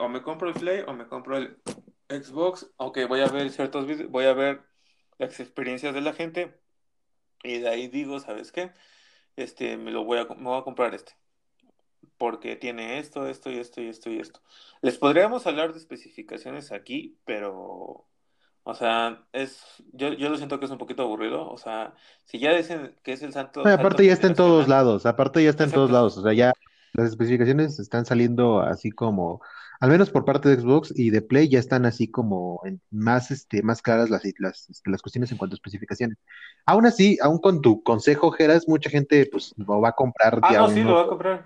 [0.00, 1.58] O me compro el Play o me compro el
[2.08, 4.62] Xbox, ok, voy a ver ciertos videos, voy a ver
[5.18, 6.58] las experiencias de la gente,
[7.42, 8.72] y de ahí digo, ¿sabes qué?
[9.36, 11.14] Este, me lo voy a, me voy a comprar este
[12.18, 14.40] porque tiene esto, esto y esto y esto y esto.
[14.80, 18.06] Les podríamos hablar de especificaciones aquí, pero,
[18.68, 22.40] o sea, es, yo, yo lo siento que es un poquito aburrido, o sea, si
[22.40, 23.64] ya dicen que es el santo...
[23.64, 26.52] aparte ya está en todos lados, aparte ya está en todos lados, o sea, ya
[26.92, 29.40] las especificaciones están saliendo así como,
[29.78, 33.62] al menos por parte de Xbox y de Play ya están así como más, este,
[33.62, 36.18] más claras las, las, este, las cuestiones en cuanto a especificaciones.
[36.64, 40.40] Aún así, aún con tu consejo, Geras, mucha gente pues lo va a comprar.
[40.42, 41.44] Ah, no, sí, lo va a comprar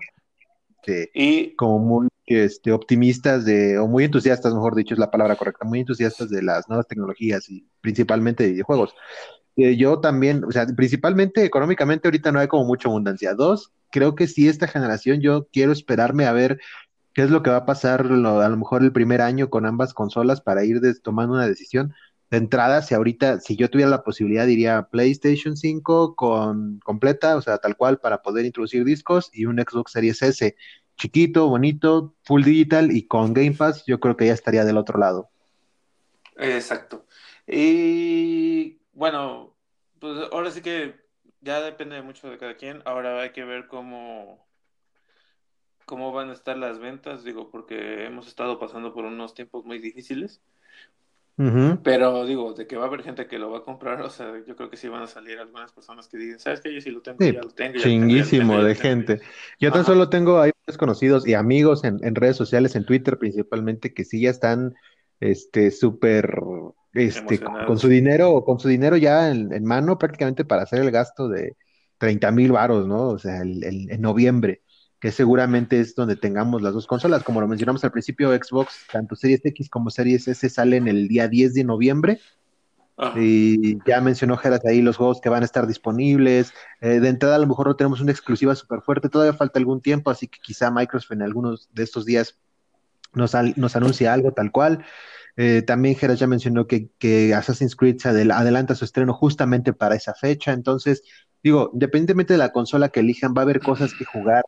[1.13, 1.55] y...
[1.55, 5.79] como muy este, optimistas de, o muy entusiastas, mejor dicho, es la palabra correcta, muy
[5.79, 8.93] entusiastas de las nuevas tecnologías y principalmente de videojuegos.
[9.57, 13.33] Eh, yo también, o sea, principalmente económicamente ahorita no hay como mucha abundancia.
[13.33, 16.59] Dos, creo que si esta generación yo quiero esperarme a ver
[17.13, 19.93] qué es lo que va a pasar a lo mejor el primer año con ambas
[19.93, 21.93] consolas para ir tomando una decisión.
[22.29, 27.41] De entrada, si ahorita, si yo tuviera la posibilidad, diría PlayStation 5 con completa, o
[27.41, 30.55] sea, tal cual, para poder introducir discos y un Xbox Series S
[31.01, 34.99] chiquito, bonito, full digital y con Game Pass, yo creo que ya estaría del otro
[34.99, 35.31] lado.
[36.37, 37.07] Exacto.
[37.47, 39.55] Y bueno,
[39.99, 40.93] pues ahora sí que
[41.41, 42.83] ya depende mucho de cada quien.
[42.85, 44.47] Ahora hay que ver cómo,
[45.85, 49.79] cómo van a estar las ventas, digo, porque hemos estado pasando por unos tiempos muy
[49.79, 50.39] difíciles.
[51.83, 54.33] Pero digo, de que va a haber gente que lo va a comprar, o sea,
[54.45, 56.73] yo creo que sí van a salir algunas personas que digan, ¿sabes qué?
[56.73, 57.79] Yo sí lo tengo, ya lo tengo.
[57.79, 59.21] chinguísimo de gente.
[59.59, 64.03] Yo tan solo tengo ahí desconocidos y amigos en, redes sociales, en Twitter principalmente, que
[64.03, 64.73] sí ya están
[65.19, 66.31] este súper
[66.93, 71.29] este, con, su dinero, con su dinero ya en, mano prácticamente para hacer el gasto
[71.29, 71.55] de
[71.97, 73.07] 30 mil varos, ¿no?
[73.07, 74.61] O sea, el, en noviembre
[75.01, 77.23] que seguramente es donde tengamos las dos consolas.
[77.23, 81.27] Como lo mencionamos al principio, Xbox, tanto Series X como Series S salen el día
[81.27, 82.19] 10 de noviembre.
[83.15, 86.53] Y ya mencionó Geras ahí los juegos que van a estar disponibles.
[86.81, 89.81] Eh, de entrada, a lo mejor no tenemos una exclusiva súper fuerte, todavía falta algún
[89.81, 92.37] tiempo, así que quizá Microsoft en algunos de estos días
[93.13, 94.85] nos, nos anuncie algo tal cual.
[95.35, 99.95] Eh, también Geras ya mencionó que, que Assassin's Creed se adelanta su estreno justamente para
[99.95, 100.53] esa fecha.
[100.53, 101.01] Entonces,
[101.41, 104.45] digo, independientemente de la consola que elijan, va a haber cosas que jugar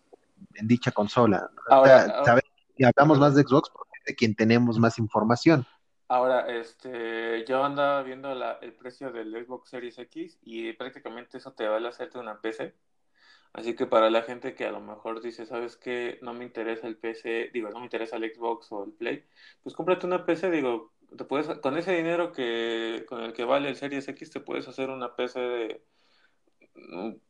[0.56, 1.50] en dicha consola.
[1.70, 2.24] Ahora,
[2.76, 5.66] y hablamos más de Xbox porque de quien tenemos más información.
[6.08, 11.68] Ahora, este, yo andaba viendo el precio del Xbox Series X y prácticamente eso te
[11.68, 12.76] vale hacerte una PC.
[13.54, 16.18] Así que para la gente que a lo mejor dice, ¿sabes qué?
[16.22, 19.26] No me interesa el PC, digo, no me interesa el Xbox o el Play,
[19.62, 23.70] pues cómprate una PC, digo, te puedes, con ese dinero que, con el que vale
[23.70, 25.86] el Series X, te puedes hacer una PC de,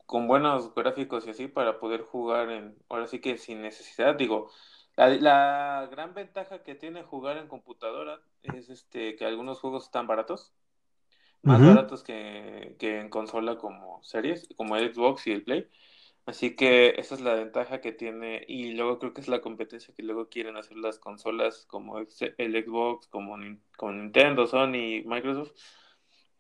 [0.05, 4.49] con buenos gráficos y así para poder jugar en, ahora sí que sin necesidad, digo,
[4.95, 10.53] la, gran ventaja que tiene jugar en computadora es este que algunos juegos están baratos,
[11.41, 15.67] más baratos que, en consola como series, como el Xbox y el Play.
[16.25, 19.93] Así que esa es la ventaja que tiene y luego creo que es la competencia
[19.93, 22.07] que luego quieren hacer las consolas como el
[22.63, 23.35] Xbox, como,
[23.75, 25.51] como Nintendo, Sony, Microsoft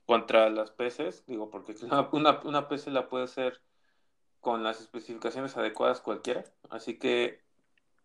[0.05, 1.75] contra las PCs, digo, porque
[2.11, 3.61] una, una PC la puede hacer
[4.39, 7.41] con las especificaciones adecuadas cualquiera, así que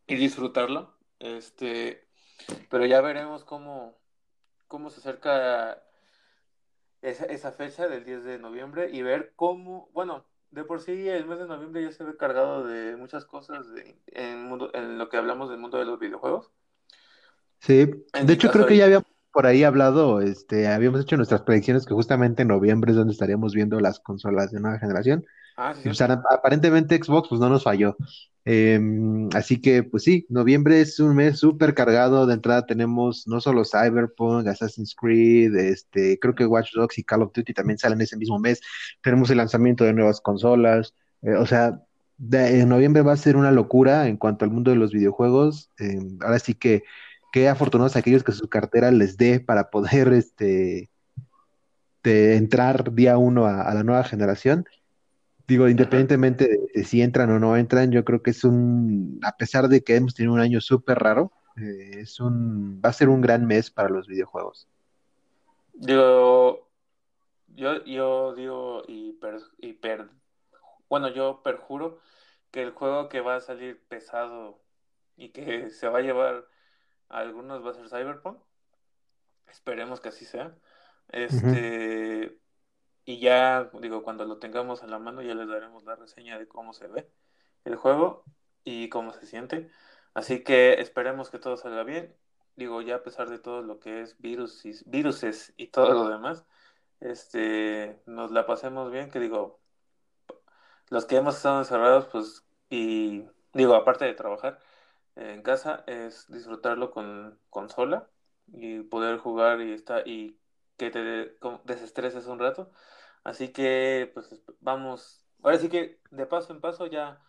[0.06, 2.06] y disfrutarlo, este,
[2.70, 3.98] pero ya veremos cómo,
[4.68, 5.82] cómo se acerca
[7.02, 11.26] esa, esa fecha del 10 de noviembre y ver cómo, bueno, de por sí el
[11.26, 15.08] mes de noviembre ya se ve cargado de muchas cosas de, en, mundo, en lo
[15.08, 16.50] que hablamos del mundo de los videojuegos.
[17.61, 19.02] Sí, de hecho creo que ya había
[19.38, 23.55] por ahí hablado, este, habíamos hecho nuestras predicciones que justamente en noviembre es donde estaríamos
[23.55, 25.24] viendo las consolas de nueva generación.
[25.57, 25.88] Ah, sí,
[26.29, 27.96] aparentemente Xbox pues no nos falló.
[28.44, 32.27] Em, así que pues sí, noviembre es un mes súper cargado.
[32.27, 37.22] De entrada tenemos no solo Cyberpunk, Assassin's Creed, este, creo que Watch Dogs y Call
[37.22, 38.61] of Duty también salen ese mismo mes.
[39.05, 40.96] Tenemos el lanzamiento de nuevas consolas.
[41.22, 41.81] Eh, o sea,
[42.33, 45.70] en noviembre va a ser una locura en cuanto al mundo de los videojuegos.
[45.79, 46.83] Em, ahora sí que
[47.33, 50.91] qué afortunados aquellos que su cartera les dé para poder este,
[52.03, 54.67] de entrar día uno a, la nueva generación.
[55.47, 59.69] Digo, independientemente de, si entran o no entran, yo creo que es un, a pesar
[59.69, 63.21] de que hemos tenido un año súper raro, eh, es un, va a ser un
[63.21, 64.69] gran mes para los videojuegos.
[65.73, 66.69] Digo,
[67.55, 70.09] yo, yo digo y, per, y per,
[70.88, 71.99] bueno, yo perjuro
[72.51, 74.61] que el juego que va a salir pesado
[75.17, 76.45] y que se va a llevar
[77.09, 78.38] algunos va a ser Cyberpunk.
[79.49, 80.55] Esperemos que así sea.
[81.09, 82.38] Este,
[83.05, 86.47] y ya, digo, cuando lo tengamos en la mano ya les daremos la reseña de
[86.47, 87.11] cómo se ve
[87.64, 88.25] el juego
[88.64, 89.71] y cómo se siente.
[90.14, 92.14] Así que esperemos que todo salga bien.
[92.57, 96.09] Digo, ya a pesar de todo lo que es virus y, viruses y todo lo
[96.09, 96.44] demás,
[97.01, 99.61] este, nos la pasemos bien, que digo,
[100.90, 104.59] los que hemos estado encerrados, pues, y digo, aparte de trabajar
[105.18, 108.09] en casa, es disfrutarlo con consola
[108.46, 110.38] y poder jugar y estar y
[110.76, 112.70] que te desestreses un rato.
[113.24, 117.20] Así que, pues, vamos, ahora sí que de paso en paso ya,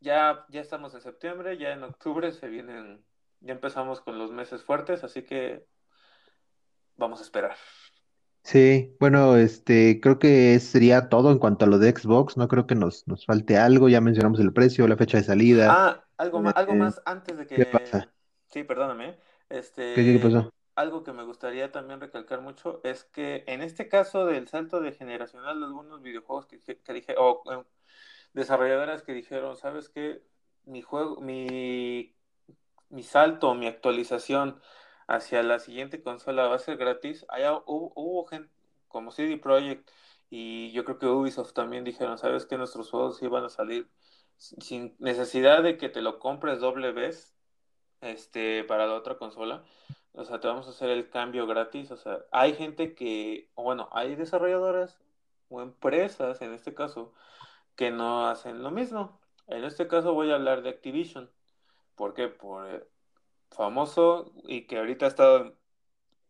[0.00, 3.04] ya, ya estamos en septiembre, ya en octubre se vienen,
[3.40, 5.66] ya empezamos con los meses fuertes, así que
[6.96, 7.56] vamos a esperar.
[8.46, 12.36] Sí, bueno, este, creo que sería todo en cuanto a lo de Xbox.
[12.36, 13.88] No creo que nos, nos falte algo.
[13.88, 15.82] Ya mencionamos el precio, la fecha de salida.
[15.82, 17.66] Ah, algo más, algo Eh, más antes de ¿qué que.
[17.66, 18.12] pasa?
[18.48, 19.18] Sí, perdóname.
[19.92, 20.50] ¿Qué, qué, qué Este, pasó?
[20.76, 24.92] algo que me gustaría también recalcar mucho es que en este caso del salto de
[24.92, 27.64] generacional de algunos videojuegos que, que dije, o eh,
[28.34, 30.22] desarrolladoras que dijeron, ¿sabes qué?
[30.64, 32.16] Mi juego, mi,
[32.90, 34.60] mi salto, mi actualización
[35.06, 37.24] hacia la siguiente consola va a ser gratis.
[37.28, 38.50] Allá hubo, hubo gente
[38.88, 39.90] como CD Projekt
[40.30, 42.56] y yo creo que Ubisoft también dijeron, ¿sabes qué?
[42.58, 43.88] Nuestros juegos iban a salir
[44.38, 47.34] sin necesidad de que te lo compres doble vez
[48.00, 49.64] este, para la otra consola.
[50.12, 51.90] O sea, te vamos a hacer el cambio gratis.
[51.90, 54.98] O sea, hay gente que, bueno, hay desarrolladoras
[55.48, 57.12] o empresas, en este caso,
[57.76, 59.20] que no hacen lo mismo.
[59.46, 61.30] En este caso voy a hablar de Activision.
[61.94, 62.28] ¿Por qué?
[62.28, 62.88] Por
[63.56, 65.56] famoso y que ahorita ha estado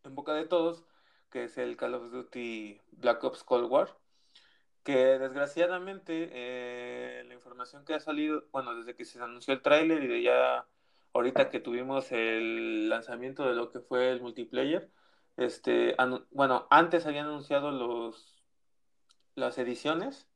[0.04, 0.84] en, boca de todos,
[1.30, 3.96] que es el Call of Duty Black Ops Cold War
[4.86, 10.04] que desgraciadamente eh, la información que ha salido, bueno, desde que se anunció el tráiler
[10.04, 10.64] y de ya
[11.12, 14.88] ahorita que tuvimos el lanzamiento de lo que fue el multiplayer,
[15.36, 15.96] este,
[16.30, 18.44] bueno, antes habían anunciado los,
[19.34, 20.28] las ediciones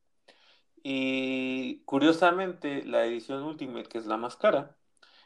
[0.82, 4.76] y curiosamente la edición Ultimate, que es la más cara,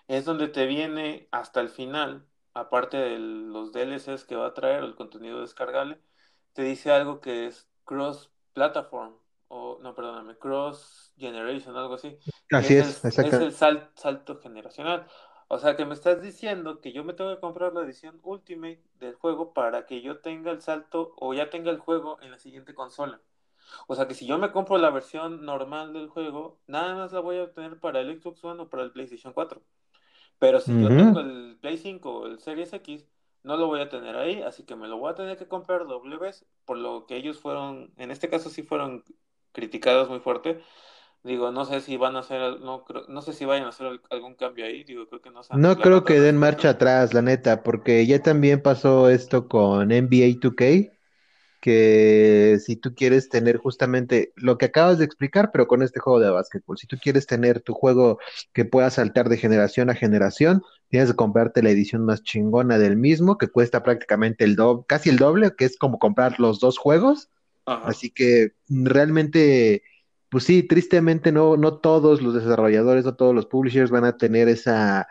[0.09, 4.85] es donde te viene hasta el final, aparte de los DLCs que va a traer,
[4.85, 6.01] el contenido descargable,
[6.53, 9.15] te dice algo que es cross platform,
[9.49, 12.19] o no, perdóname, cross generation, algo así,
[12.53, 15.07] Así es es, el, es el sal- salto generacional.
[15.49, 18.83] O sea que me estás diciendo que yo me tengo que comprar la edición Ultimate
[18.99, 22.39] del juego para que yo tenga el salto o ya tenga el juego en la
[22.39, 23.21] siguiente consola.
[23.87, 27.21] O sea que si yo me compro la versión normal del juego, nada más la
[27.21, 29.63] voy a obtener para el Xbox One o para el PlayStation 4.
[30.39, 33.07] Pero si yo tengo el Play 5 o el Series X,
[33.43, 35.87] no lo voy a tener ahí, así que me lo voy a tener que comprar
[35.87, 39.05] doble vez, por lo que ellos fueron, en este caso sí fueron
[39.53, 40.61] criticados muy fuerte.
[41.25, 43.87] Digo, no sé si van a hacer, no creo, no sé si vayan a hacer
[43.89, 46.71] al- algún cambio ahí, digo, creo que no se han No creo que den marcha
[46.71, 50.93] atrás, la neta, porque ya también pasó esto con NBA 2K,
[51.65, 56.21] que si tú quieres tener justamente lo que acabas de explicar, pero con este juego
[56.21, 58.19] de básquetbol, si tú quieres tener tu juego
[58.53, 62.99] que pueda saltar de generación a generación, tienes que comprarte la edición más chingona del
[62.99, 66.77] mismo, que cuesta prácticamente el doble, casi el doble, que es como comprar los dos
[66.77, 67.31] juegos.
[67.65, 67.89] Ajá.
[67.89, 69.85] Así que realmente,
[70.35, 74.49] pues sí, tristemente no, no todos los desarrolladores, no todos los publishers van a tener
[74.49, 75.07] esa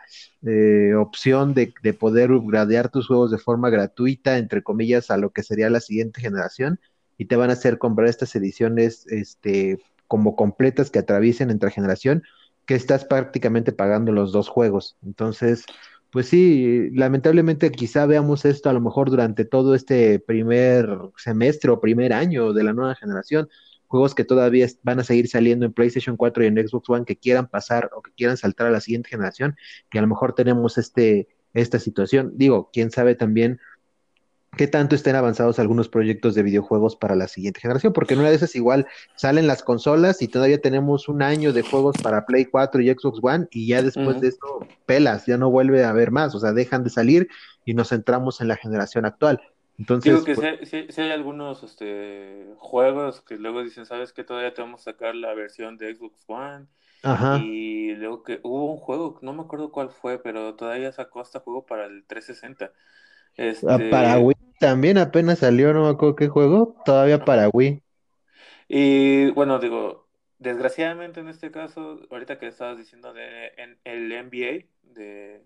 [0.46, 5.30] eh, opción de, de poder upgradear tus juegos de forma gratuita, entre comillas, a lo
[5.30, 6.78] que sería la siguiente generación,
[7.16, 12.22] y te van a hacer comprar estas ediciones este, como completas que atraviesen entre generación,
[12.66, 14.98] que estás prácticamente pagando los dos juegos.
[15.02, 15.64] Entonces,
[16.12, 21.80] pues sí, lamentablemente quizá veamos esto a lo mejor durante todo este primer semestre o
[21.80, 23.48] primer año de la nueva generación.
[23.86, 27.16] Juegos que todavía van a seguir saliendo en PlayStation 4 y en Xbox One que
[27.16, 29.56] quieran pasar o que quieran saltar a la siguiente generación,
[29.90, 32.32] que a lo mejor tenemos este, esta situación.
[32.34, 33.60] Digo, quién sabe también
[34.56, 38.30] qué tanto estén avanzados algunos proyectos de videojuegos para la siguiente generación, porque en una
[38.30, 42.46] de esas igual salen las consolas y todavía tenemos un año de juegos para Play
[42.46, 46.10] 4 y Xbox One y ya después de eso pelas, ya no vuelve a haber
[46.10, 47.28] más, o sea, dejan de salir
[47.64, 49.40] y nos centramos en la generación actual.
[50.02, 54.24] Digo Entonces, que pues, sí- sí hay algunos este, juegos que luego dicen, ¿sabes qué?
[54.24, 56.66] Todavía te vamos a sacar la versión de Xbox One.
[57.02, 61.20] ajá, Y luego que hubo un juego, no me acuerdo cuál fue, pero todavía sacó
[61.20, 62.72] hasta juego para el 360.
[63.68, 67.82] a- para Este, Wii también apenas salió, no me acuerdo qué juego, todavía para Wii,
[68.68, 70.08] Y bueno, digo,
[70.38, 75.44] desgraciadamente en este caso, ahorita que estabas diciendo de en- el NBA de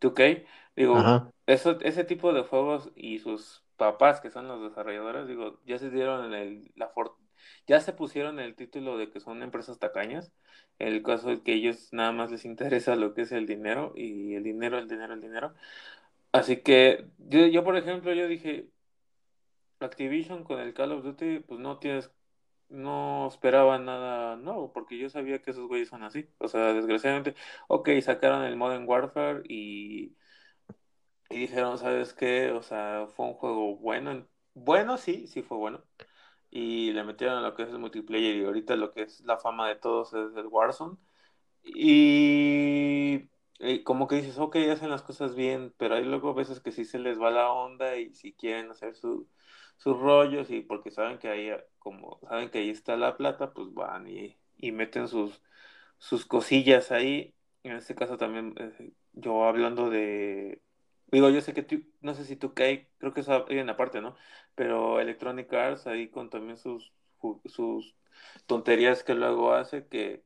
[0.00, 0.44] 2K,
[0.76, 5.60] digo, ajá, eso, ese tipo de juegos y sus papás que son los desarrolladores, digo,
[5.64, 6.92] ya se dieron el, la
[7.66, 10.32] ya se pusieron el título de que son empresas tacañas.
[10.78, 14.34] El caso es que ellos nada más les interesa lo que es el dinero y
[14.34, 15.54] el dinero, el dinero, el dinero.
[16.32, 18.68] Así que yo, yo por ejemplo, yo dije,
[19.80, 22.10] Activision con el Call of Duty, pues no tienes,
[22.70, 26.28] no esperaba nada nuevo, porque yo sabía que esos güeyes son así.
[26.38, 27.34] O sea, desgraciadamente,
[27.68, 30.16] ok, sacaron el Modern Warfare y,
[31.30, 32.50] y dijeron, ¿sabes qué?
[32.52, 34.26] O sea, fue un juego bueno.
[34.54, 35.84] Bueno, sí, sí fue bueno.
[36.50, 39.38] Y le metieron a lo que es el multiplayer y ahorita lo que es la
[39.38, 40.98] fama de todos es el Warzone.
[41.64, 43.30] Y
[43.60, 46.84] eh, como que dices, ok, hacen las cosas bien, pero hay luego veces que sí
[46.86, 49.28] se les va la onda y si quieren hacer su,
[49.80, 53.74] sus rollos y porque saben que ahí, como saben que ahí está la plata, pues
[53.74, 55.42] van y, y meten sus,
[55.98, 57.34] sus cosillas ahí.
[57.64, 60.62] En este caso también, eh, yo hablando de,
[61.12, 63.66] digo, yo sé que tú, no sé si tú caes, creo que eso hay en
[63.68, 64.16] la parte, ¿no?
[64.56, 66.92] Pero Electronic Arts ahí con también sus,
[67.46, 67.96] sus
[68.46, 70.24] tonterías que luego hace, que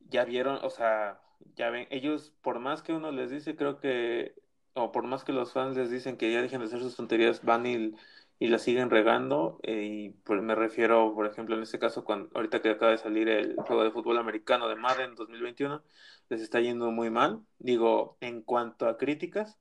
[0.00, 1.20] ya vieron, o sea,
[1.56, 4.34] ya ven, ellos, por más que uno les dice, creo que,
[4.74, 7.44] o por más que los fans les dicen que ya dejen de hacer sus tonterías,
[7.44, 7.94] van y
[8.38, 9.58] y la siguen regando.
[9.62, 12.98] Eh, y pues me refiero, por ejemplo, en este caso, cuando ahorita que acaba de
[12.98, 15.82] salir el juego de fútbol americano de Madden 2021,
[16.28, 17.42] les está yendo muy mal.
[17.58, 19.58] Digo, en cuanto a críticas,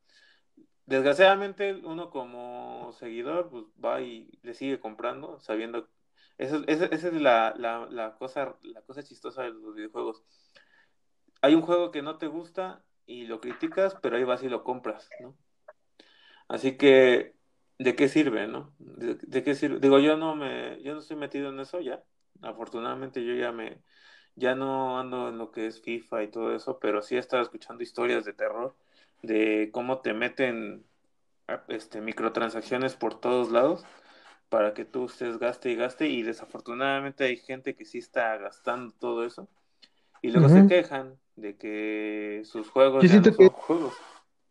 [0.85, 5.89] desgraciadamente uno como seguidor pues va y le sigue comprando, sabiendo...
[6.37, 10.23] Esa, esa, esa es la, la, la, cosa, la cosa chistosa de los videojuegos.
[11.41, 14.63] Hay un juego que no te gusta y lo criticas, pero ahí vas y lo
[14.63, 15.37] compras, ¿no?
[16.47, 17.35] Así que
[17.83, 18.73] ¿de qué sirve, no?
[18.79, 19.79] ¿De, qué sirve?
[19.79, 22.03] Digo, yo no me, yo no estoy metido en eso ya.
[22.41, 23.81] Afortunadamente yo ya me,
[24.35, 27.43] ya no ando en lo que es FIFA y todo eso, pero sí he estado
[27.43, 28.75] escuchando historias de terror,
[29.21, 30.85] de cómo te meten
[31.67, 33.85] este, microtransacciones por todos lados
[34.49, 38.93] para que tú estés gaste y gaste y desafortunadamente hay gente que sí está gastando
[38.93, 39.49] todo eso
[40.21, 43.93] y luego se quejan de que sus juegos ya no son juegos.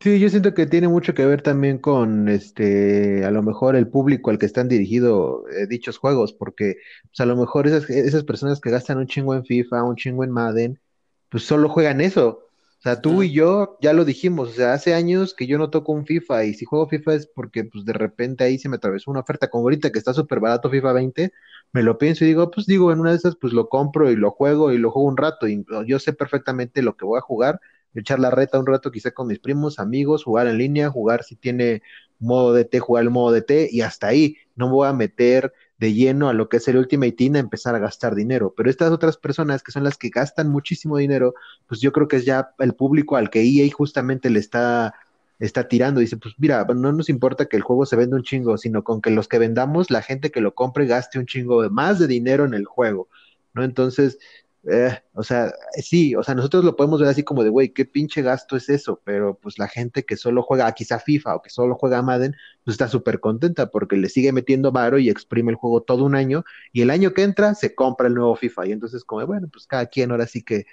[0.02, 3.88] Sí, yo siento que tiene mucho que ver también con este, a lo mejor el
[3.88, 8.24] público al que están dirigidos eh, dichos juegos, porque pues, a lo mejor esas, esas
[8.24, 10.80] personas que gastan un chingo en FIFA, un chingo en Madden,
[11.28, 12.48] pues solo juegan eso.
[12.78, 15.70] O sea, tú y yo ya lo dijimos, o sea, hace años que yo no
[15.70, 18.76] toco un FIFA y si juego FIFA es porque pues de repente ahí se me
[18.76, 21.32] atravesó una oferta como ahorita que está súper barato FIFA 20,
[21.72, 24.16] me lo pienso y digo, pues digo, en una de esas pues lo compro y
[24.16, 27.20] lo juego y lo juego un rato y yo sé perfectamente lo que voy a
[27.22, 27.60] jugar
[27.94, 31.37] echar la reta un rato quizá con mis primos, amigos, jugar en línea, jugar si
[31.37, 31.83] tiene
[32.18, 34.37] modo de T, jugar el modo de T y hasta ahí.
[34.57, 37.74] No voy a meter de lleno a lo que es el Ultimate Team a empezar
[37.74, 38.55] a gastar dinero.
[38.57, 41.35] Pero estas otras personas que son las que gastan muchísimo dinero,
[41.66, 44.94] pues yo creo que es ya el público al que EA justamente le está,
[45.40, 46.00] está tirando.
[46.00, 49.02] Dice, pues mira, no nos importa que el juego se venda un chingo, sino con
[49.02, 52.07] que los que vendamos, la gente que lo compre gaste un chingo de más de
[52.07, 53.09] dinero en el juego.
[53.52, 53.64] ¿no?
[53.64, 54.18] Entonces,
[54.64, 57.85] eh, o sea, sí, o sea, nosotros lo podemos ver así como de, güey, qué
[57.85, 61.51] pinche gasto es eso, pero pues la gente que solo juega quizá FIFA o que
[61.51, 65.57] solo juega Madden, pues está súper contenta porque le sigue metiendo varo y exprime el
[65.57, 68.68] juego todo un año y el año que entra se compra el nuevo FIFA.
[68.68, 70.66] Y entonces como, bueno, pues cada quien ahora sí que...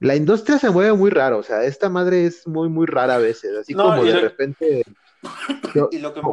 [0.00, 3.18] La industria se mueve muy raro, o sea, esta madre es muy, muy rara a
[3.18, 4.82] veces, así como de repente...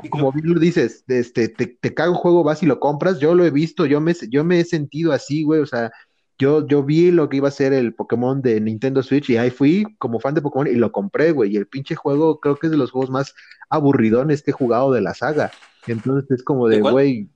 [0.09, 3.35] como bien lo dices, este, te, te caga un juego, vas y lo compras, yo
[3.35, 5.91] lo he visto, yo me, yo me he sentido así, güey, o sea,
[6.39, 9.49] yo, yo vi lo que iba a ser el Pokémon de Nintendo Switch y ahí
[9.51, 11.53] fui como fan de Pokémon y lo compré, güey.
[11.53, 13.35] Y el pinche juego creo que es de los juegos más
[13.69, 15.51] aburridones que he jugado de la saga.
[15.85, 17.29] Entonces es como de, güey,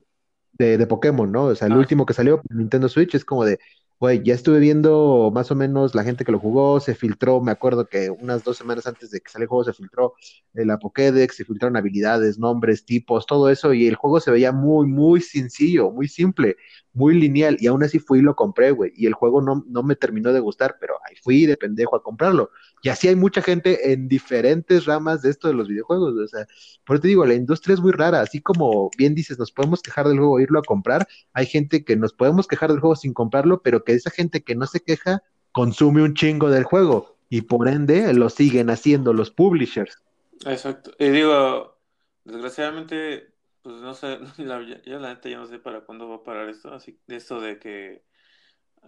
[0.54, 1.46] de, de, Pokémon, ¿no?
[1.46, 1.78] O sea, el ah.
[1.78, 3.60] último que salió Nintendo Switch es como de,
[4.04, 7.54] Güey, ya estuve viendo más o menos la gente que lo jugó, se filtró, me
[7.54, 10.16] acuerdo que unas dos semanas antes de que saliera el juego se filtró
[10.54, 14.88] la Pokédex, se filtraron habilidades, nombres, tipos, todo eso, y el juego se veía muy,
[14.88, 16.58] muy sencillo, muy simple,
[16.94, 19.84] muy lineal, y aún así fui y lo compré, güey, y el juego no, no
[19.84, 22.52] me terminó de gustar, pero ahí fui de pendejo a comprarlo.
[22.84, 26.46] Y así hay mucha gente en diferentes ramas de esto de los videojuegos, o sea,
[26.86, 29.82] por eso te digo, la industria es muy rara, así como bien dices, nos podemos
[29.82, 33.14] quejar del juego, irlo a comprar, hay gente que nos podemos quejar del juego sin
[33.14, 37.42] comprarlo, pero que esa gente que no se queja consume un chingo del juego y
[37.42, 39.98] por ende lo siguen haciendo los publishers.
[40.46, 40.92] Exacto.
[41.00, 41.78] Y digo,
[42.26, 43.33] desgraciadamente,
[43.64, 46.50] pues no sé, la, yo la neta ya no sé para cuándo va a parar
[46.50, 48.04] esto, así de esto de que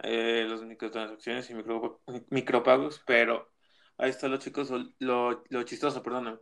[0.02, 3.52] eh, los microtransacciones y micro, micropagos, pero
[3.98, 6.40] ahí está lo chicos, lo, lo chistoso, perdón,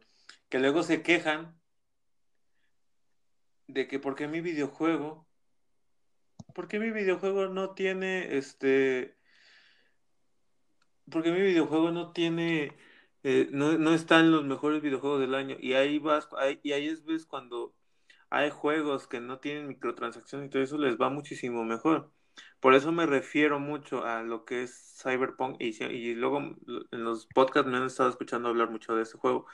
[0.48, 1.58] que luego se quejan
[3.66, 5.26] de que porque mi videojuego
[6.54, 9.16] ¿por qué mi videojuego no tiene este...
[11.10, 12.72] Porque mi videojuego no tiene...
[13.24, 15.56] Eh, no, no está en los mejores videojuegos del año.
[15.60, 16.28] Y ahí vas,
[16.62, 17.74] y ahí es ves cuando
[18.34, 22.10] hay juegos que no tienen microtransacciones y todo eso les va muchísimo mejor.
[22.60, 27.70] Por eso me refiero mucho a lo que es Cyberpunk y, luego en los podcasts
[27.70, 29.46] me han estado escuchando hablar mucho de ese juego.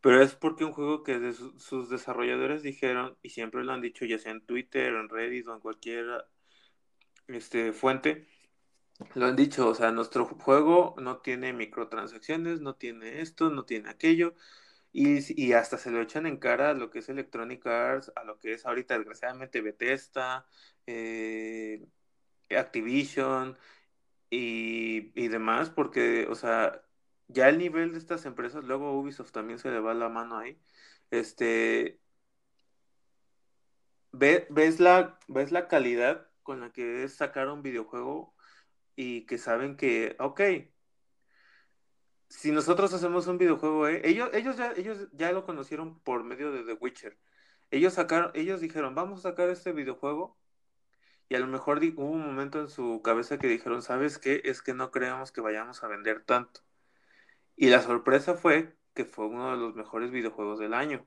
[0.00, 4.18] Pero es porque un juego que sus desarrolladores dijeron, y siempre lo han dicho, ya
[4.18, 6.24] sea en Twitter, en Reddit o en cualquier
[7.28, 8.26] este, fuente,
[9.14, 13.90] lo han dicho, o sea, nuestro juego no tiene microtransacciones, no tiene esto, no tiene
[13.90, 14.34] aquello,
[14.92, 18.38] y, hasta se lo echan en cara a lo que es Electronic Arts, a lo
[18.38, 20.46] que es ahorita desgraciadamente Bethesda,
[20.86, 21.86] eh,
[22.50, 23.58] Activision
[24.30, 26.82] y, demás, porque, o sea,
[27.28, 30.60] ya el nivel de estas empresas, luego Ubisoft también se le va la mano ahí,
[31.10, 32.00] este,
[34.12, 38.34] ves, la, ves la calidad con la que es sacar un videojuego
[38.96, 40.40] y que saben que, ok,
[42.32, 46.50] si nosotros hacemos un videojuego, eh, ellos, ellos, ya, ellos ya lo conocieron por medio
[46.50, 47.18] de The Witcher.
[47.70, 50.38] Ellos sacaron, ellos dijeron, vamos a sacar este videojuego.
[51.28, 54.42] Y a lo mejor hubo un momento en su cabeza que dijeron, ¿sabes qué?
[54.44, 56.62] Es que no creemos que vayamos a vender tanto.
[57.56, 61.06] Y la sorpresa fue que fue uno de los mejores videojuegos del año.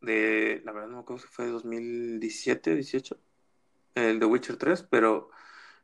[0.00, 3.20] De, la verdad no me acuerdo si fue de 2017, 18,
[3.96, 5.30] el de Witcher 3, pero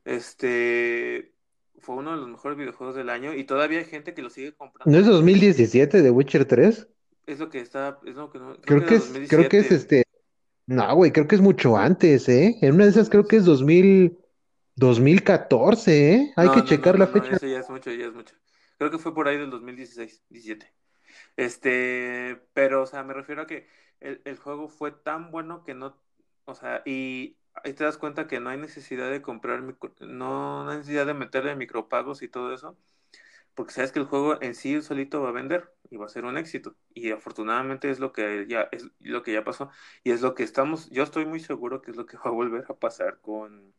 [0.05, 1.36] este
[1.79, 4.55] fue uno de los mejores videojuegos del año y todavía hay gente que lo sigue
[4.55, 4.91] comprando.
[4.91, 6.89] ¿No es 2017 de Witcher 3?
[7.27, 10.05] Es lo que está, es lo que no, creo, que, es, creo que es este,
[10.67, 12.59] no, güey, creo que es mucho antes, ¿eh?
[12.61, 14.19] En una de esas creo que es 2000,
[14.75, 16.33] 2014, ¿eh?
[16.37, 17.37] Hay que checar la fecha.
[17.37, 18.35] eso ya es mucho, ya es mucho.
[18.79, 20.73] Creo que fue por ahí del 2016, 17.
[21.37, 23.67] Este, pero, o sea, me refiero a que
[24.01, 25.97] el, el juego fue tan bueno que no,
[26.45, 29.63] o sea, y ahí te das cuenta que no hay necesidad de comprar,
[30.01, 32.79] no, hay necesidad de meterle micropagos y todo eso,
[33.55, 36.25] porque sabes que el juego en sí solito va a vender y va a ser
[36.27, 36.77] un éxito.
[36.95, 39.71] Y afortunadamente es lo que ya es lo que ya pasó
[40.05, 42.31] y es lo que estamos, yo estoy muy seguro que es lo que va a
[42.31, 43.75] volver a pasar con,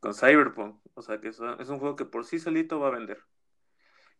[0.00, 0.80] con Cyberpunk.
[0.94, 3.24] O sea que es, es un juego que por sí solito va a vender.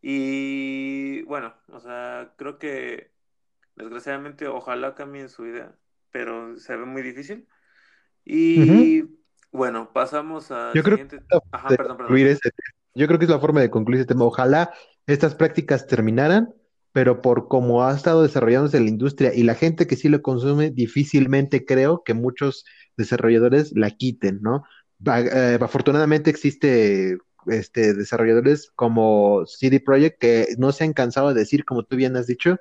[0.02, 3.12] Y bueno, o sea, creo que
[3.76, 5.76] desgraciadamente ojalá cambien su idea,
[6.10, 7.48] pero se ve muy difícil.
[8.24, 9.04] Y
[9.52, 11.18] bueno, pasamos a Yo creo que
[12.96, 14.24] yo creo que es la forma de concluir este tema.
[14.24, 14.72] Ojalá
[15.06, 16.54] estas prácticas terminaran,
[16.92, 20.70] pero por cómo ha estado desarrollándose la industria y la gente que sí lo consume,
[20.70, 22.64] difícilmente creo que muchos
[22.96, 24.62] desarrolladores la quiten, ¿no?
[25.04, 31.64] Eh, afortunadamente existe este, desarrolladores como CD Projekt que no se han cansado de decir,
[31.64, 32.58] como tú bien has dicho,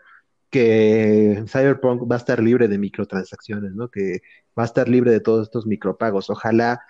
[0.53, 3.89] que Cyberpunk va a estar libre de microtransacciones, ¿no?
[3.89, 4.21] Que
[4.57, 6.29] va a estar libre de todos estos micropagos.
[6.29, 6.81] Ojalá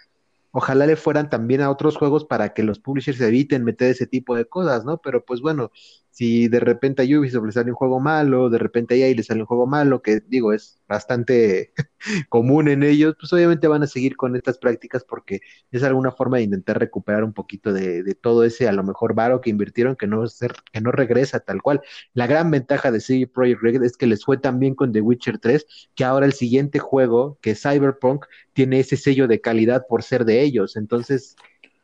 [0.55, 4.35] Ojalá le fueran también a otros juegos para que los publishers eviten meter ese tipo
[4.35, 4.99] de cosas, ¿no?
[4.99, 5.71] Pero pues bueno,
[6.13, 9.23] si de repente a Ubisoft le sale un juego malo, de repente a EA le
[9.23, 11.73] sale un juego malo, que digo, es bastante
[12.29, 15.41] común en ellos, pues obviamente van a seguir con estas prácticas porque
[15.71, 19.41] es alguna forma de intentar recuperar un poquito de, todo ese a lo mejor varo
[19.41, 20.23] que invirtieron que no,
[20.71, 21.81] que no regresa tal cual.
[22.13, 25.01] La gran ventaja de CD Projekt Red es que les fue tan bien con The
[25.01, 29.87] Witcher 3 que ahora el siguiente juego, que es Cyberpunk, tiene ese sello de calidad
[29.89, 30.75] por ser de ellos.
[30.75, 31.35] Entonces,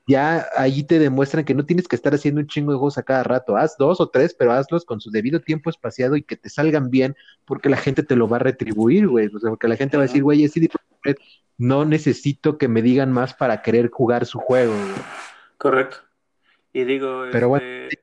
[0.10, 3.03] ya ahí te demuestran que no tienes que estar haciendo un chingo de juegos a
[3.03, 3.55] cada rato.
[3.55, 6.89] Haz dos o tres, pero hazlos con su debido tiempo espaciado y que te salgan
[6.89, 9.28] bien, porque la gente te lo va a retribuir, güey.
[9.28, 10.53] O sea, porque la gente va a decir, güey, es
[11.60, 14.74] no necesito que me digan más para querer jugar su juego.
[15.60, 15.97] Correcto.
[16.74, 18.01] Y digo, pero este,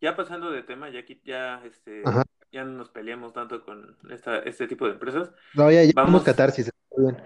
[0.00, 2.02] ya pasando de tema, ya aquí ya este
[2.50, 5.30] ya no nos peleamos tanto con esta, este tipo de empresas.
[5.54, 7.16] No, ya, ya vamos a catarsis, bien.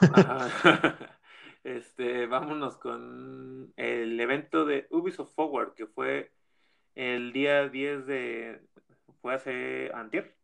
[1.64, 6.30] Este, vámonos con el evento de Ubisoft Forward, que fue
[6.94, 8.60] el día 10 de...
[9.22, 10.36] fue hace antier.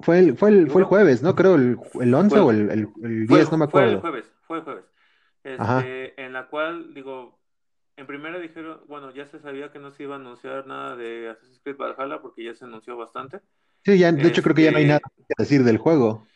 [0.00, 1.36] Fue el, fue el, fue el jueves, ¿no?
[1.36, 3.88] Creo el, el 11 o el, el, 10, no me acuerdo.
[3.88, 4.84] Fue el jueves, fue el jueves.
[5.44, 7.38] Este, en la cual, digo,
[7.96, 11.28] en primera dijeron, bueno, ya se sabía que no se iba a anunciar nada de
[11.28, 13.40] Assassin's Creed Valhalla porque ya se anunció bastante.
[13.84, 16.26] Sí, ya, de hecho creo que ya no hay este, nada que decir del juego.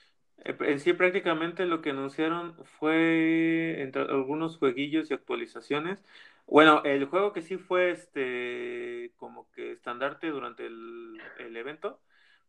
[0.45, 5.99] Eh, en sí, prácticamente lo que anunciaron fue entre algunos jueguillos y actualizaciones.
[6.47, 11.21] Bueno, el juego que sí fue este como que estandarte durante el,
[11.57, 12.01] evento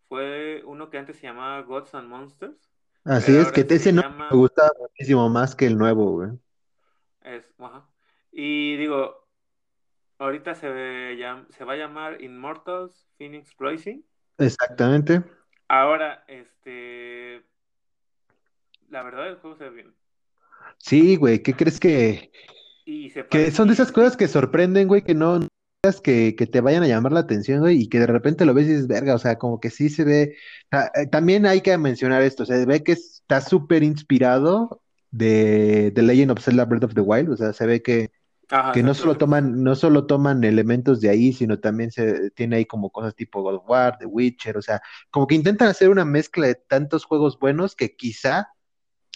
[0.07, 2.69] fue uno que antes se llamaba Gods and Monsters.
[3.03, 6.29] Así es, que ese no me gustaba muchísimo más que el nuevo, güey.
[7.23, 7.87] Es, ajá.
[8.31, 9.27] Y digo,
[10.17, 10.67] ahorita se,
[11.49, 14.01] se va a llamar Immortals Phoenix Rising.
[14.37, 15.23] Exactamente.
[15.67, 17.43] Ahora, este,
[18.91, 19.93] la verdad el juego se ve bien.
[20.77, 22.31] Sí, güey, ¿qué crees que...
[23.29, 25.39] que son de esas cosas que sorprenden, güey, que no,
[26.03, 28.67] que, que te vayan a llamar la atención, güey, y que de repente lo ves
[28.67, 30.35] y dices, verga, o sea, como que sí se ve.
[30.71, 36.31] eh, También hay que mencionar esto, se ve que está súper inspirado de The Legend
[36.31, 38.11] of Zelda Breath of the Wild, o sea, se ve que,
[38.49, 42.57] Ajá, que no solo toman, no solo toman elementos de ahí, sino también se tiene
[42.57, 45.89] ahí como cosas tipo God of War, The Witcher, o sea, como que intentan hacer
[45.89, 48.49] una mezcla de tantos juegos buenos que quizá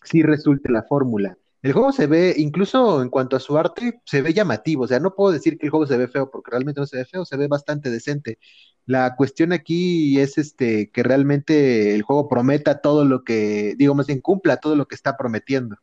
[0.06, 1.38] sí resulte la fórmula.
[1.62, 4.84] El juego se ve, incluso en cuanto a su arte, se ve llamativo.
[4.84, 6.98] O sea, no puedo decir que el juego se ve feo, porque realmente no se
[6.98, 8.38] ve feo, se ve bastante decente.
[8.86, 14.06] La cuestión aquí es este que realmente el juego prometa todo lo que, digo, más
[14.06, 15.78] bien cumpla todo lo que está prometiendo.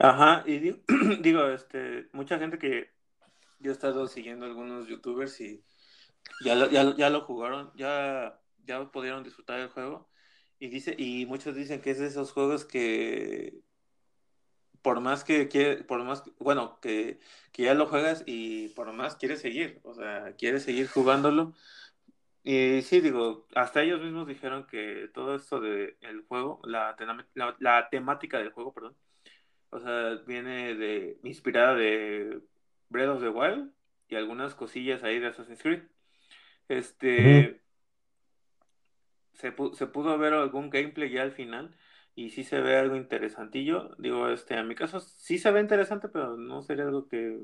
[0.00, 0.58] Ajá, y
[1.20, 2.90] digo, este, mucha gente que
[3.60, 5.62] yo he estado siguiendo algunos youtubers y
[6.44, 10.08] ya lo, ya, ya lo jugaron, ya, ya pudieron disfrutar del juego.
[10.58, 13.60] Y dice, y muchos dicen que es de esos juegos que
[14.82, 17.18] por más que quiere, por más, bueno, que,
[17.52, 21.54] que ya lo juegas y por más quieres seguir, o sea, quieres seguir jugándolo.
[22.44, 26.94] Y sí, digo, hasta ellos mismos dijeron que todo esto de el juego, la,
[27.34, 28.96] la, la temática del juego, perdón,
[29.70, 32.40] o sea, viene de, inspirada de
[32.88, 33.72] Breath of the Wild
[34.08, 35.82] y algunas cosillas ahí de Assassin's Creed.
[36.68, 37.60] Este,
[39.36, 41.76] se, pu- se pudo ver algún gameplay ya al final
[42.14, 43.90] y sí se ve algo interesantillo.
[43.98, 47.38] Digo, este, en mi caso sí se ve interesante, pero no sería algo que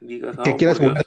[0.00, 1.02] digas, Que oh, quieras jugar.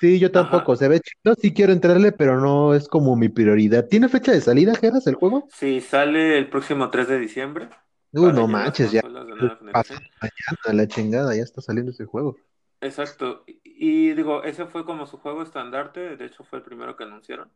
[0.00, 0.74] Sí, yo tampoco.
[0.74, 0.76] Ajá.
[0.76, 3.88] Se ve chido, sí quiero entrarle, pero no es como mi prioridad.
[3.88, 5.48] ¿Tiene fecha de salida, Geras, el juego?
[5.48, 7.68] Sí, sale el próximo 3 de diciembre
[8.12, 9.02] no manches, ya.
[9.72, 12.36] Pasa mañana la chingada, ya está saliendo ese juego.
[12.80, 13.44] Exacto.
[13.46, 13.60] Y,
[14.10, 17.50] y digo, ese fue como su juego estandarte, de hecho fue el primero que anunciaron.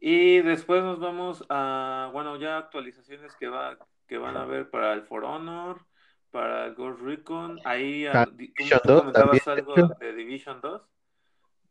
[0.00, 3.76] Y después nos vamos a, bueno, ya actualizaciones que va,
[4.06, 5.84] que van a haber para el For Honor,
[6.30, 7.60] para el Ghost Recon.
[7.64, 10.82] Ahí Ah, an- di- tú, Division tú 2 también, comentabas algo de Division 2,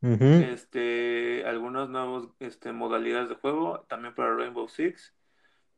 [0.01, 0.25] Ujú.
[0.51, 5.13] este, algunos nuevos este, modalidades de juego, también para Rainbow Six.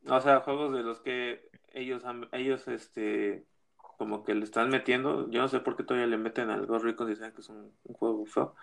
[0.08, 3.46] O sea, juegos de los que ellos, ellos, este,
[3.76, 5.30] como que le están metiendo.
[5.30, 7.48] Yo no sé por qué todavía le meten al Ghost Recon y saben que es
[7.48, 8.54] un, un juego feo.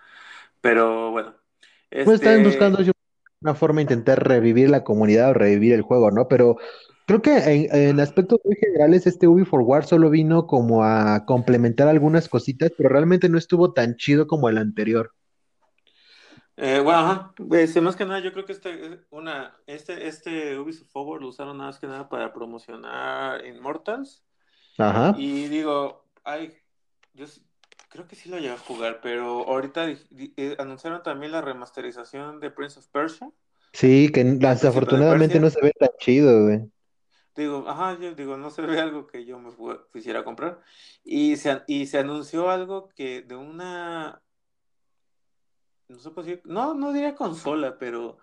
[0.62, 1.36] Pero bueno,
[2.04, 2.92] Pues están buscando este, yo,
[3.42, 6.28] una forma de intentar revivir la comunidad o revivir el juego, ¿no?
[6.28, 6.58] Pero
[7.06, 11.26] creo que en, en aspectos muy generales este Ubi for War solo vino como a
[11.26, 15.14] complementar algunas cositas, pero realmente no estuvo tan chido como el anterior.
[16.62, 17.34] Eh, bueno, ajá.
[17.52, 21.58] Este, más que nada, yo creo que este, una, este, este Ubisoft Forward lo usaron
[21.58, 24.26] nada más que nada para promocionar Immortals.
[24.78, 25.16] Ajá.
[25.18, 26.52] Y digo, ay,
[27.14, 27.42] yo sí-
[27.90, 32.52] creo que sí lo llevé a jugar, pero ahorita eh, anunciaron también la remasterización de
[32.52, 33.32] Prince of Persia,
[33.74, 36.72] Sí, que desafortunadamente no se ve tan chido, güey.
[37.36, 39.52] Digo, ajá, yo digo, no se ve algo que yo me
[39.94, 40.60] quisiera comprar.
[41.04, 44.22] Y se, y se anunció algo que de una,
[45.88, 48.18] no sé, si- no, no diría consola, pero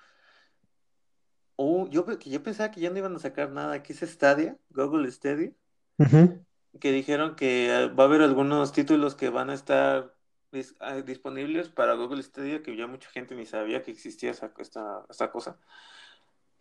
[1.58, 4.58] Oh, yo, que yo pensaba que ya no iban a sacar nada, que es Stadia,
[4.70, 5.52] Google Stadia,
[5.98, 6.44] Ujú.
[6.78, 10.14] Que dijeron que va a haber algunos títulos que van a estar
[10.52, 14.52] dis- ah, disponibles para Google Stadia, que ya mucha gente ni sabía que existía esa,
[14.58, 15.58] esta, esta cosa.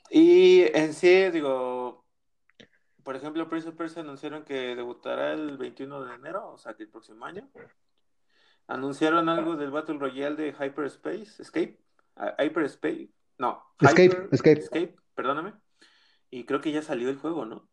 [0.09, 2.05] Y en sí, digo,
[3.03, 6.83] por ejemplo, Prince of Persia anunciaron que debutará el 21 de enero, o sea, que
[6.83, 7.49] el próximo año.
[8.67, 11.79] Anunciaron algo del Battle Royale de Hyperspace, Escape,
[12.15, 14.59] ah, Hyperspace, no, Escape, Hyper Escape.
[14.59, 15.53] Escape, perdóname.
[16.31, 17.69] Y creo que ya salió el juego, ¿no?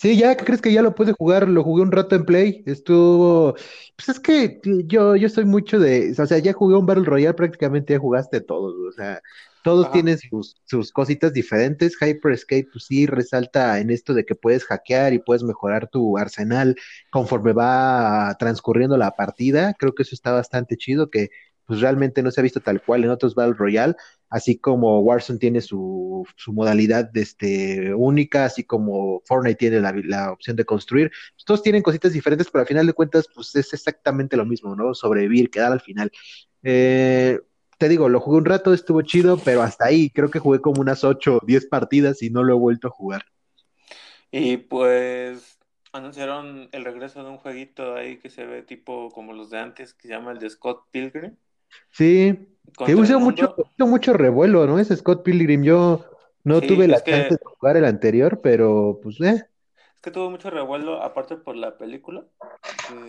[0.00, 1.46] Sí, ya, ¿qué crees que ya lo pude jugar?
[1.46, 2.62] Lo jugué un rato en Play.
[2.66, 3.54] Estuvo.
[3.96, 6.14] Pues es que yo, yo soy mucho de.
[6.18, 8.74] O sea, ya jugué un Battle Royale, prácticamente ya jugaste todos.
[8.88, 9.20] O sea,
[9.62, 9.92] todos Ajá.
[9.92, 11.98] tienen sus, sus cositas diferentes.
[12.00, 16.16] Hyper Escape, pues sí, resalta en esto de que puedes hackear y puedes mejorar tu
[16.16, 16.76] arsenal
[17.10, 19.74] conforme va transcurriendo la partida.
[19.78, 21.28] Creo que eso está bastante chido, que
[21.70, 23.94] pues realmente no se ha visto tal cual en otros Battle Royale
[24.28, 30.32] así como Warzone tiene su, su modalidad este, única, así como Fortnite tiene la, la,
[30.32, 31.12] opción de construir.
[31.34, 34.74] Pues todos tienen cositas diferentes, pero al final de cuentas, pues es exactamente lo mismo,
[34.74, 34.94] ¿no?
[34.94, 36.10] Sobrevivir, quedar al final.
[36.64, 37.38] Eh,
[37.78, 40.80] te digo, lo jugué un rato, estuvo chido, pero hasta ahí, creo que jugué como
[40.80, 43.24] unas 8 o 10 partidas y no lo he vuelto a jugar.
[44.32, 45.58] Y pues
[45.92, 49.94] anunciaron el regreso de un jueguito ahí que se ve tipo como los de antes,
[49.94, 51.36] que se llama el de Scott Pilgrim.
[51.90, 52.48] Sí,
[52.84, 54.78] que hizo mucho, mucho revuelo, ¿no?
[54.78, 56.04] Ese Scott Pilgrim, yo
[56.44, 59.44] no Sí, tuve la es chance que de jugar el anterior, pero pues, eh.
[59.96, 62.26] es que tuvo mucho revuelo, aparte por la película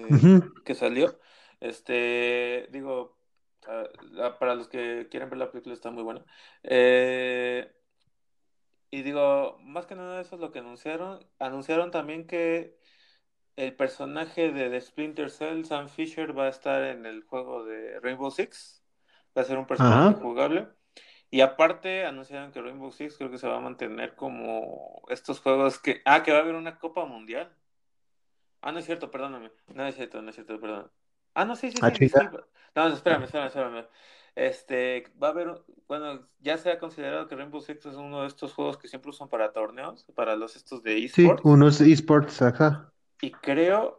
[0.10, 0.52] Uh que, -huh.
[0.66, 1.20] que salió.
[1.60, 3.18] Este, digo,
[4.40, 6.26] para los que quieren ver la película está muy buena.
[6.64, 7.72] Eh,
[8.90, 11.26] y digo, más que nada eso es lo que anunciaron.
[11.40, 12.78] Anunciaron también que
[13.56, 18.00] el personaje de The Splinter Cell, Sam Fisher, va a estar en el juego de
[18.00, 18.84] Rainbow Six.
[19.38, 20.68] Va a ser un personaje jugable.
[21.30, 25.80] Y aparte anunciaron que Rainbow Six creo que se va a mantener como estos juegos
[25.80, 26.02] que...
[26.06, 27.56] Ah, que va a haber una Copa Mundial.
[28.62, 29.52] Ah, no es cierto, perdóname.
[29.74, 30.92] No es cierto, no es cierto, perdón.
[31.34, 32.10] Ah, no, sí, sí, sí.
[32.10, 32.16] sí.
[32.76, 33.86] No, espérame, espérame, espérame.
[34.36, 38.28] Este, va a haber, bueno, ya se ha considerado que Rainbow Six es uno de
[38.28, 41.42] estos juegos que siempre usan para torneos, para los estos de esports.
[41.42, 42.94] Sí, unos esports, ajá.
[43.22, 43.98] Y creo,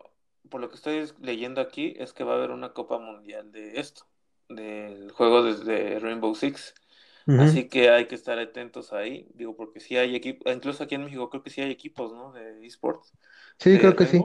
[0.51, 3.81] por lo que estoy leyendo aquí, es que va a haber una Copa Mundial de
[3.81, 4.07] esto,
[4.49, 6.75] del juego desde Rainbow Six.
[7.39, 11.05] Así que hay que estar atentos ahí, digo, porque sí hay equipos, incluso aquí en
[11.05, 12.33] México creo que sí hay equipos, ¿no?
[12.33, 13.13] De esports.
[13.59, 14.25] Sí, creo que sí.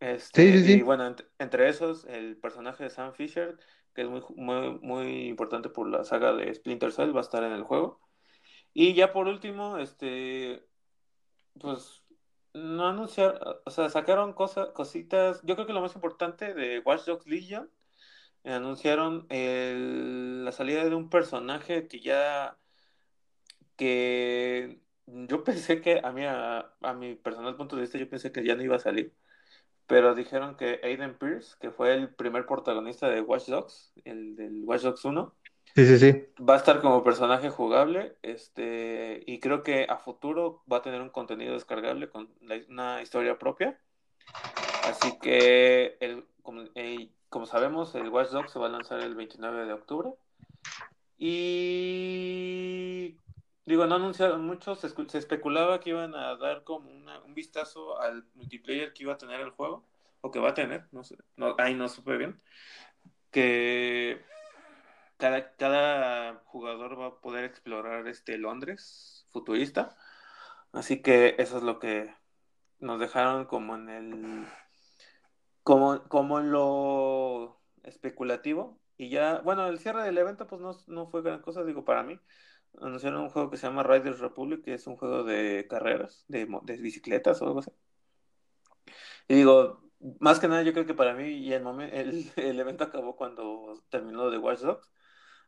[0.00, 3.58] Este, sí, sí, Y bueno, entre esos, el personaje de Sam Fisher,
[3.94, 7.44] que es muy, muy, muy importante por la saga de Splinter Cell, va a estar
[7.44, 8.00] en el juego.
[8.72, 10.64] Y ya por último, este,
[11.58, 12.02] pues
[12.56, 15.40] no anunciaron, o sea, sacaron cosas, cositas.
[15.44, 17.70] Yo creo que lo más importante de Watch Dogs Legion,
[18.44, 22.58] eh, anunciaron la salida de un personaje que ya,
[23.76, 28.32] que yo pensé que, a mí, a, a mi personal punto de vista, yo pensé
[28.32, 29.14] que ya no iba a salir
[29.86, 34.64] pero dijeron que Aiden Pierce, que fue el primer protagonista de Watch Dogs, el del
[34.64, 35.34] Watch Dogs 1,
[35.76, 36.26] sí, sí, sí.
[36.42, 41.00] va a estar como personaje jugable, este, y creo que a futuro va a tener
[41.00, 43.78] un contenido descargable con una historia propia.
[44.84, 46.64] Así que, el, como,
[47.28, 50.10] como sabemos, el Watch Dogs se va a lanzar el 29 de octubre.
[51.18, 53.16] Y
[53.66, 54.86] Digo, no anunciaron mucho, se,
[55.18, 59.50] especulaba que iban a dar como un vistazo al multiplayer que iba a tener el
[59.50, 59.84] juego,
[60.20, 62.40] o que va a tener, no sé, no, ahí no supe bien,
[63.32, 64.22] que
[65.16, 69.96] cada, cada jugador va a poder explorar este Londres futurista,
[70.72, 72.14] así que eso es lo que
[72.78, 74.46] nos dejaron como en el,
[75.62, 81.06] como, como en lo especulativo, y ya, bueno, el cierre del evento pues no, no
[81.08, 82.18] fue gran cosa, digo, para mí,
[82.80, 86.46] anunciaron un juego que se llama Riders Republic, que es un juego de carreras, de,
[86.62, 87.70] de bicicletas o algo así.
[89.28, 89.82] Y digo,
[90.20, 93.82] más que nada yo creo que para mí y el, el, el evento acabó cuando
[93.90, 94.90] terminó de Watch Dogs.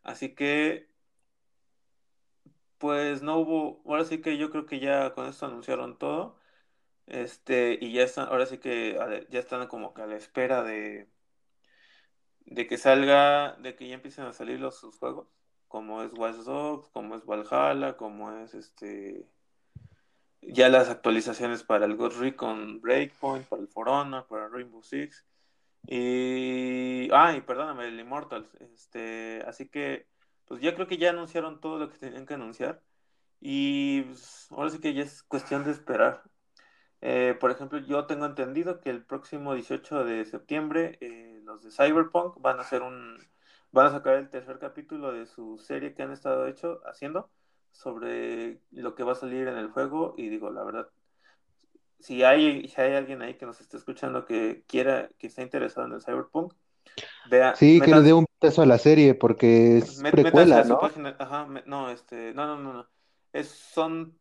[0.09, 0.89] Así que,
[2.79, 6.39] pues no hubo, ahora sí que yo creo que ya con esto anunciaron todo.
[7.07, 8.97] Este, y ya están, ahora sí que
[9.31, 11.11] ya están como que a la espera de,
[12.47, 15.29] de que salga, de que ya empiecen a salir los sus juegos
[15.69, 19.29] como es Watch Dogs, como es Valhalla, como es este
[20.41, 25.27] ya las actualizaciones para el Ghost Recon Breakpoint, para el For Honor, para Rainbow Six
[25.87, 30.07] y ay, perdóname, el Immortals, este, así que
[30.47, 32.83] pues ya creo que ya anunciaron todo lo que tenían que anunciar
[33.41, 36.23] y pues, ahora sí que ya es cuestión de esperar.
[37.01, 41.71] Eh, por ejemplo, yo tengo entendido que el próximo 18 de septiembre eh, los de
[41.71, 43.19] Cyberpunk van a hacer un
[43.71, 47.31] van a sacar el tercer capítulo de su serie que han estado hecho, haciendo
[47.73, 50.89] sobre lo que va a salir en el juego y digo, la verdad,
[52.01, 55.87] si hay, si hay alguien ahí que nos esté escuchando que quiera, que esté interesado
[55.87, 56.55] en el Cyberpunk,
[57.31, 57.55] vea.
[57.55, 60.81] Sí, que le dé un peso a la serie porque es precuela, ¿no?
[61.19, 62.87] ajá, no, este, no, no, no, no.
[63.33, 64.19] Es, son,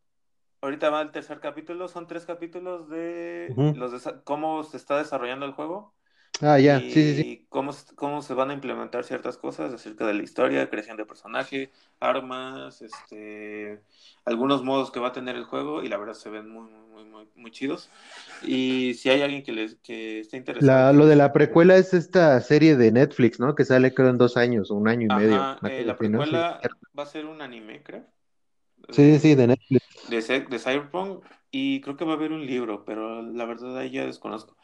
[0.62, 5.46] ahorita va el tercer capítulo, son tres capítulos de los de cómo se está desarrollando
[5.46, 5.97] el juego
[6.42, 7.46] Ah, ya, sí, sí, sí.
[7.50, 11.72] Cómo, cómo se van a implementar ciertas cosas acerca de la historia, creación de personaje,
[12.00, 13.82] armas, este,
[14.24, 17.06] algunos modos que va a tener el juego y la verdad se ven muy, muy,
[17.06, 17.90] muy, muy chidos.
[18.44, 20.94] Y si hay alguien que les que esté interesado.
[20.94, 23.56] lo de la precuela es esta serie de Netflix, ¿no?
[23.56, 25.58] Que sale creo en dos años, un año y medio.
[25.64, 26.62] Eh, la precuela
[26.98, 28.06] va a ser un anime, creo.
[28.90, 29.84] Sí, sí, de Netflix.
[30.10, 33.92] De, de Cyberpunk y creo que va a haber un libro, pero la verdad ahí
[33.92, 34.56] ya desconozco.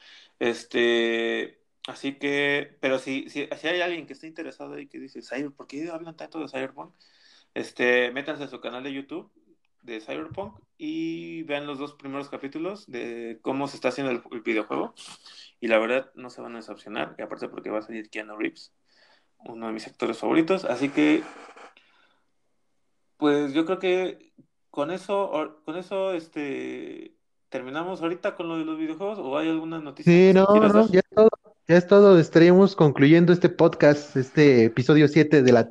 [0.43, 5.21] Este, Así que, pero si, si, hay alguien que esté interesado y que dice,
[5.51, 6.93] ¿por qué hablan tanto de Cyberpunk?
[7.53, 9.31] Este, métanse a su canal de YouTube
[9.81, 14.93] de Cyberpunk y vean los dos primeros capítulos de cómo se está haciendo el, videojuego.
[15.59, 18.37] Y la verdad no se van a decepcionar, y aparte porque va a salir Keanu
[18.37, 18.73] Reeves,
[19.39, 20.63] uno de mis actores favoritos.
[20.65, 21.21] Así que,
[23.17, 24.33] pues yo creo que
[24.69, 27.17] con eso, con eso, este,
[27.54, 30.12] terminamos ahorita con lo de los videojuegos o hay alguna noticia.
[30.12, 31.30] Sí, no, no, ya todo,
[31.68, 35.70] ya es todo, estaríamos concluyendo este podcast, este episodio 7 de la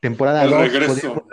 [0.00, 0.52] temporada 2.
[0.52, 1.26] El regreso.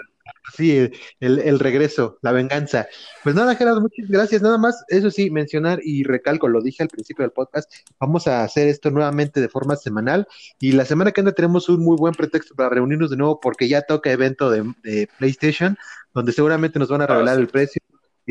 [0.55, 0.89] Sí,
[1.19, 2.87] el, regreso, la venganza.
[3.23, 4.41] Pues nada, Gerardo, muchas gracias.
[4.41, 7.69] Nada más, eso sí, mencionar y recalco, lo dije al principio del podcast,
[7.99, 10.27] vamos a hacer esto nuevamente de forma semanal
[10.61, 13.67] y la semana que anda tenemos un muy buen pretexto para reunirnos de nuevo porque
[13.67, 15.77] ya toca evento de, PlayStation,
[16.13, 17.81] donde seguramente nos van a revelar ah, el precio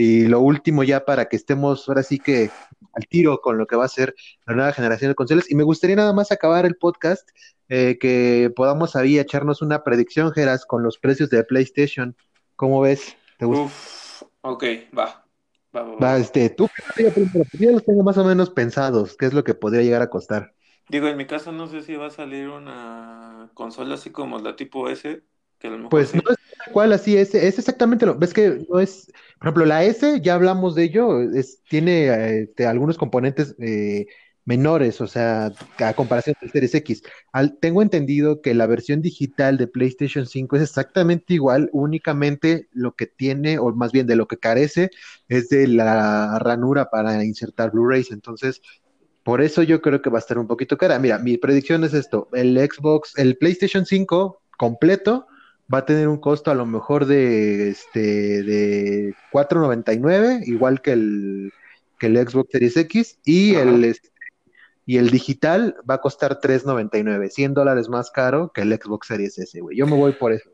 [0.00, 2.52] Y lo último ya para que estemos ahora sí que
[2.92, 4.14] al tiro con lo que va a ser
[4.46, 5.50] la nueva generación de consolas.
[5.50, 7.28] Y me gustaría nada más acabar el podcast,
[7.68, 12.14] eh, que podamos ahí echarnos una predicción, Geras, con los precios de PlayStation.
[12.54, 13.16] ¿Cómo ves?
[13.40, 13.64] ¿Te gusta?
[13.64, 14.64] Uf, ok,
[14.96, 15.26] va.
[15.74, 16.16] Va, va, va.
[16.18, 16.68] este, tú,
[17.58, 20.54] yo los tengo más o menos pensados, ¿qué es lo que podría llegar a costar?
[20.88, 24.54] Digo, en mi caso no sé si va a salir una consola así como la
[24.54, 25.24] tipo S,
[25.58, 26.18] que a lo mejor Pues sí.
[26.18, 29.64] no es tal cual así, es, es exactamente lo, ves que no es, por ejemplo,
[29.66, 34.06] la S, ya hablamos de ello, es, tiene eh, este, algunos componentes eh,
[34.44, 37.02] menores, o sea, a comparación del Series X.
[37.32, 42.94] Al- tengo entendido que la versión digital de PlayStation 5 es exactamente igual, únicamente lo
[42.96, 44.90] que tiene, o más bien de lo que carece,
[45.28, 48.62] es de la ranura para insertar Blu-rays, entonces...
[49.22, 50.98] Por eso yo creo que va a estar un poquito cara.
[50.98, 55.26] Mira, mi predicción es esto, el Xbox, el PlayStation 5 completo
[55.72, 61.52] va a tener un costo a lo mejor de este de 4.99, igual que el
[61.98, 63.62] que el Xbox Series X y Ajá.
[63.62, 64.10] el este,
[64.88, 69.38] y el digital va a costar 3.99, 100 dólares más caro que el Xbox Series
[69.38, 69.76] S, güey.
[69.76, 70.50] Yo me voy por eso.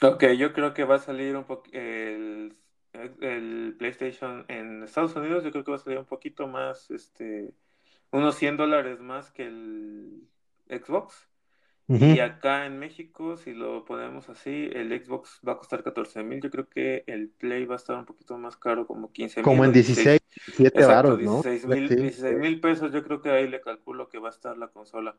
[0.00, 2.56] Ok, yo creo que va a salir un poco el,
[3.20, 7.52] el PlayStation en Estados Unidos, yo creo que va a salir un poquito más, este,
[8.10, 10.22] unos 100 dólares más que el
[10.70, 11.28] Xbox.
[11.86, 16.40] Y acá en México, si lo ponemos así, el Xbox va a costar 14 mil.
[16.40, 19.44] Yo creo que el Play va a estar un poquito más caro, como 15 mil
[19.44, 20.06] Como en 16.
[20.06, 21.42] 16, 17 Exacto, varos, ¿no?
[21.42, 22.90] 16 mil, Sí, 16 mil pesos.
[22.92, 25.16] Yo creo que ahí le calculo que va a estar la consola.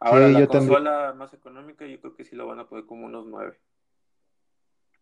[0.00, 0.82] Ahora, sí, la también.
[0.82, 3.58] consola más económica, yo creo que sí lo van a poner como unos 9.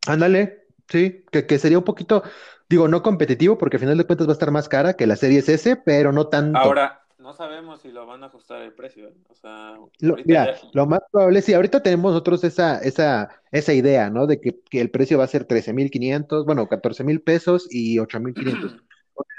[0.06, 2.22] Ándale, sí, que, que sería un poquito,
[2.68, 5.16] digo, no competitivo, porque al final de cuentas va a estar más cara que la
[5.16, 6.58] Series S, pero no tanto.
[6.58, 9.08] Ahora, no sabemos si lo van a ajustar el precio.
[9.08, 9.14] ¿eh?
[9.28, 10.68] O sea, Lo- mira, ya.
[10.72, 14.28] lo más probable, sí, ahorita tenemos nosotros esa, esa, esa idea, ¿no?
[14.28, 18.76] De que, que el precio va a ser 13.500, bueno, 14.000 pesos y 8.500.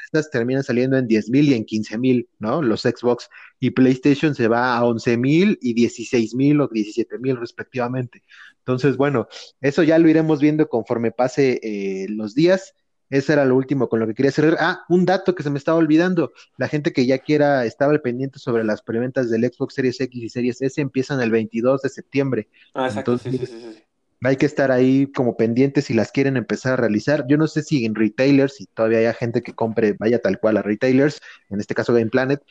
[0.06, 2.62] Estas terminan saliendo en 10.000 y en 15.000, ¿no?
[2.62, 3.30] Los Xbox
[3.60, 8.24] y PlayStation se va a 11.000 y 16.000 o 17.000 respectivamente.
[8.60, 9.28] Entonces, bueno,
[9.62, 12.74] eso ya lo iremos viendo conforme pase eh, los días.
[13.10, 14.58] Ese era lo último con lo que quería cerrar.
[14.60, 16.34] Ah, un dato que se me estaba olvidando.
[16.58, 20.24] La gente que ya quiera, estaba al pendiente sobre las preventas del Xbox Series X
[20.24, 22.50] y Series S empiezan el 22 de septiembre.
[22.74, 23.84] Ah, exacto, sí, sí, Entonces, sí, sí.
[24.24, 27.26] hay que estar ahí como pendientes si las quieren empezar a realizar.
[27.28, 30.58] Yo no sé si en retailers, si todavía hay gente que compre, vaya tal cual
[30.58, 32.42] a retailers, en este caso Game Planet,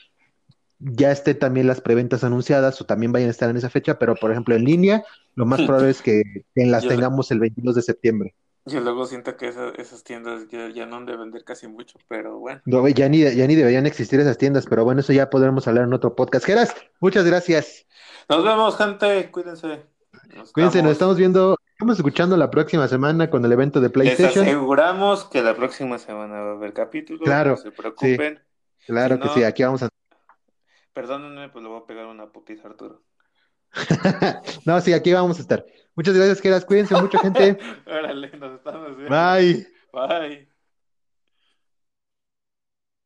[0.78, 4.14] ya esté también las preventas anunciadas o también vayan a estar en esa fecha, pero
[4.14, 5.04] por ejemplo en línea,
[5.34, 6.22] lo más probable es que,
[6.54, 8.34] que las Yo, tengamos el 22 de septiembre.
[8.72, 11.98] yo luego siento que esa- esas tiendas ya, ya no han de vender casi mucho,
[12.08, 12.60] pero bueno.
[12.66, 15.84] No, ya ni, ya ni deberían existir esas tiendas, pero bueno, eso ya podremos hablar
[15.84, 16.44] en otro podcast.
[16.46, 17.86] Geras, muchas gracias.
[18.28, 19.30] Nos vemos, gente.
[19.30, 19.86] Cuídense.
[20.34, 21.16] Nos Cuídense, nos estamos.
[21.16, 24.44] viendo, estamos escuchando la próxima semana con el evento de Les PlayStation.
[24.46, 27.18] aseguramos que la próxima semana va a haber capítulo.
[27.20, 28.40] No Claro, se sí, preocupen.
[28.78, 29.88] Si claro que sí, no, aquí vamos a...
[30.92, 33.02] perdónenme, pues le voy a pegar una putiza Arturo.
[34.64, 35.64] No, sí, aquí vamos a estar.
[35.94, 37.58] Muchas gracias, Geras, cuídense mucho, gente.
[37.86, 39.10] Órale, nos estamos viendo.
[39.10, 39.66] Bye.
[39.92, 40.55] Bye.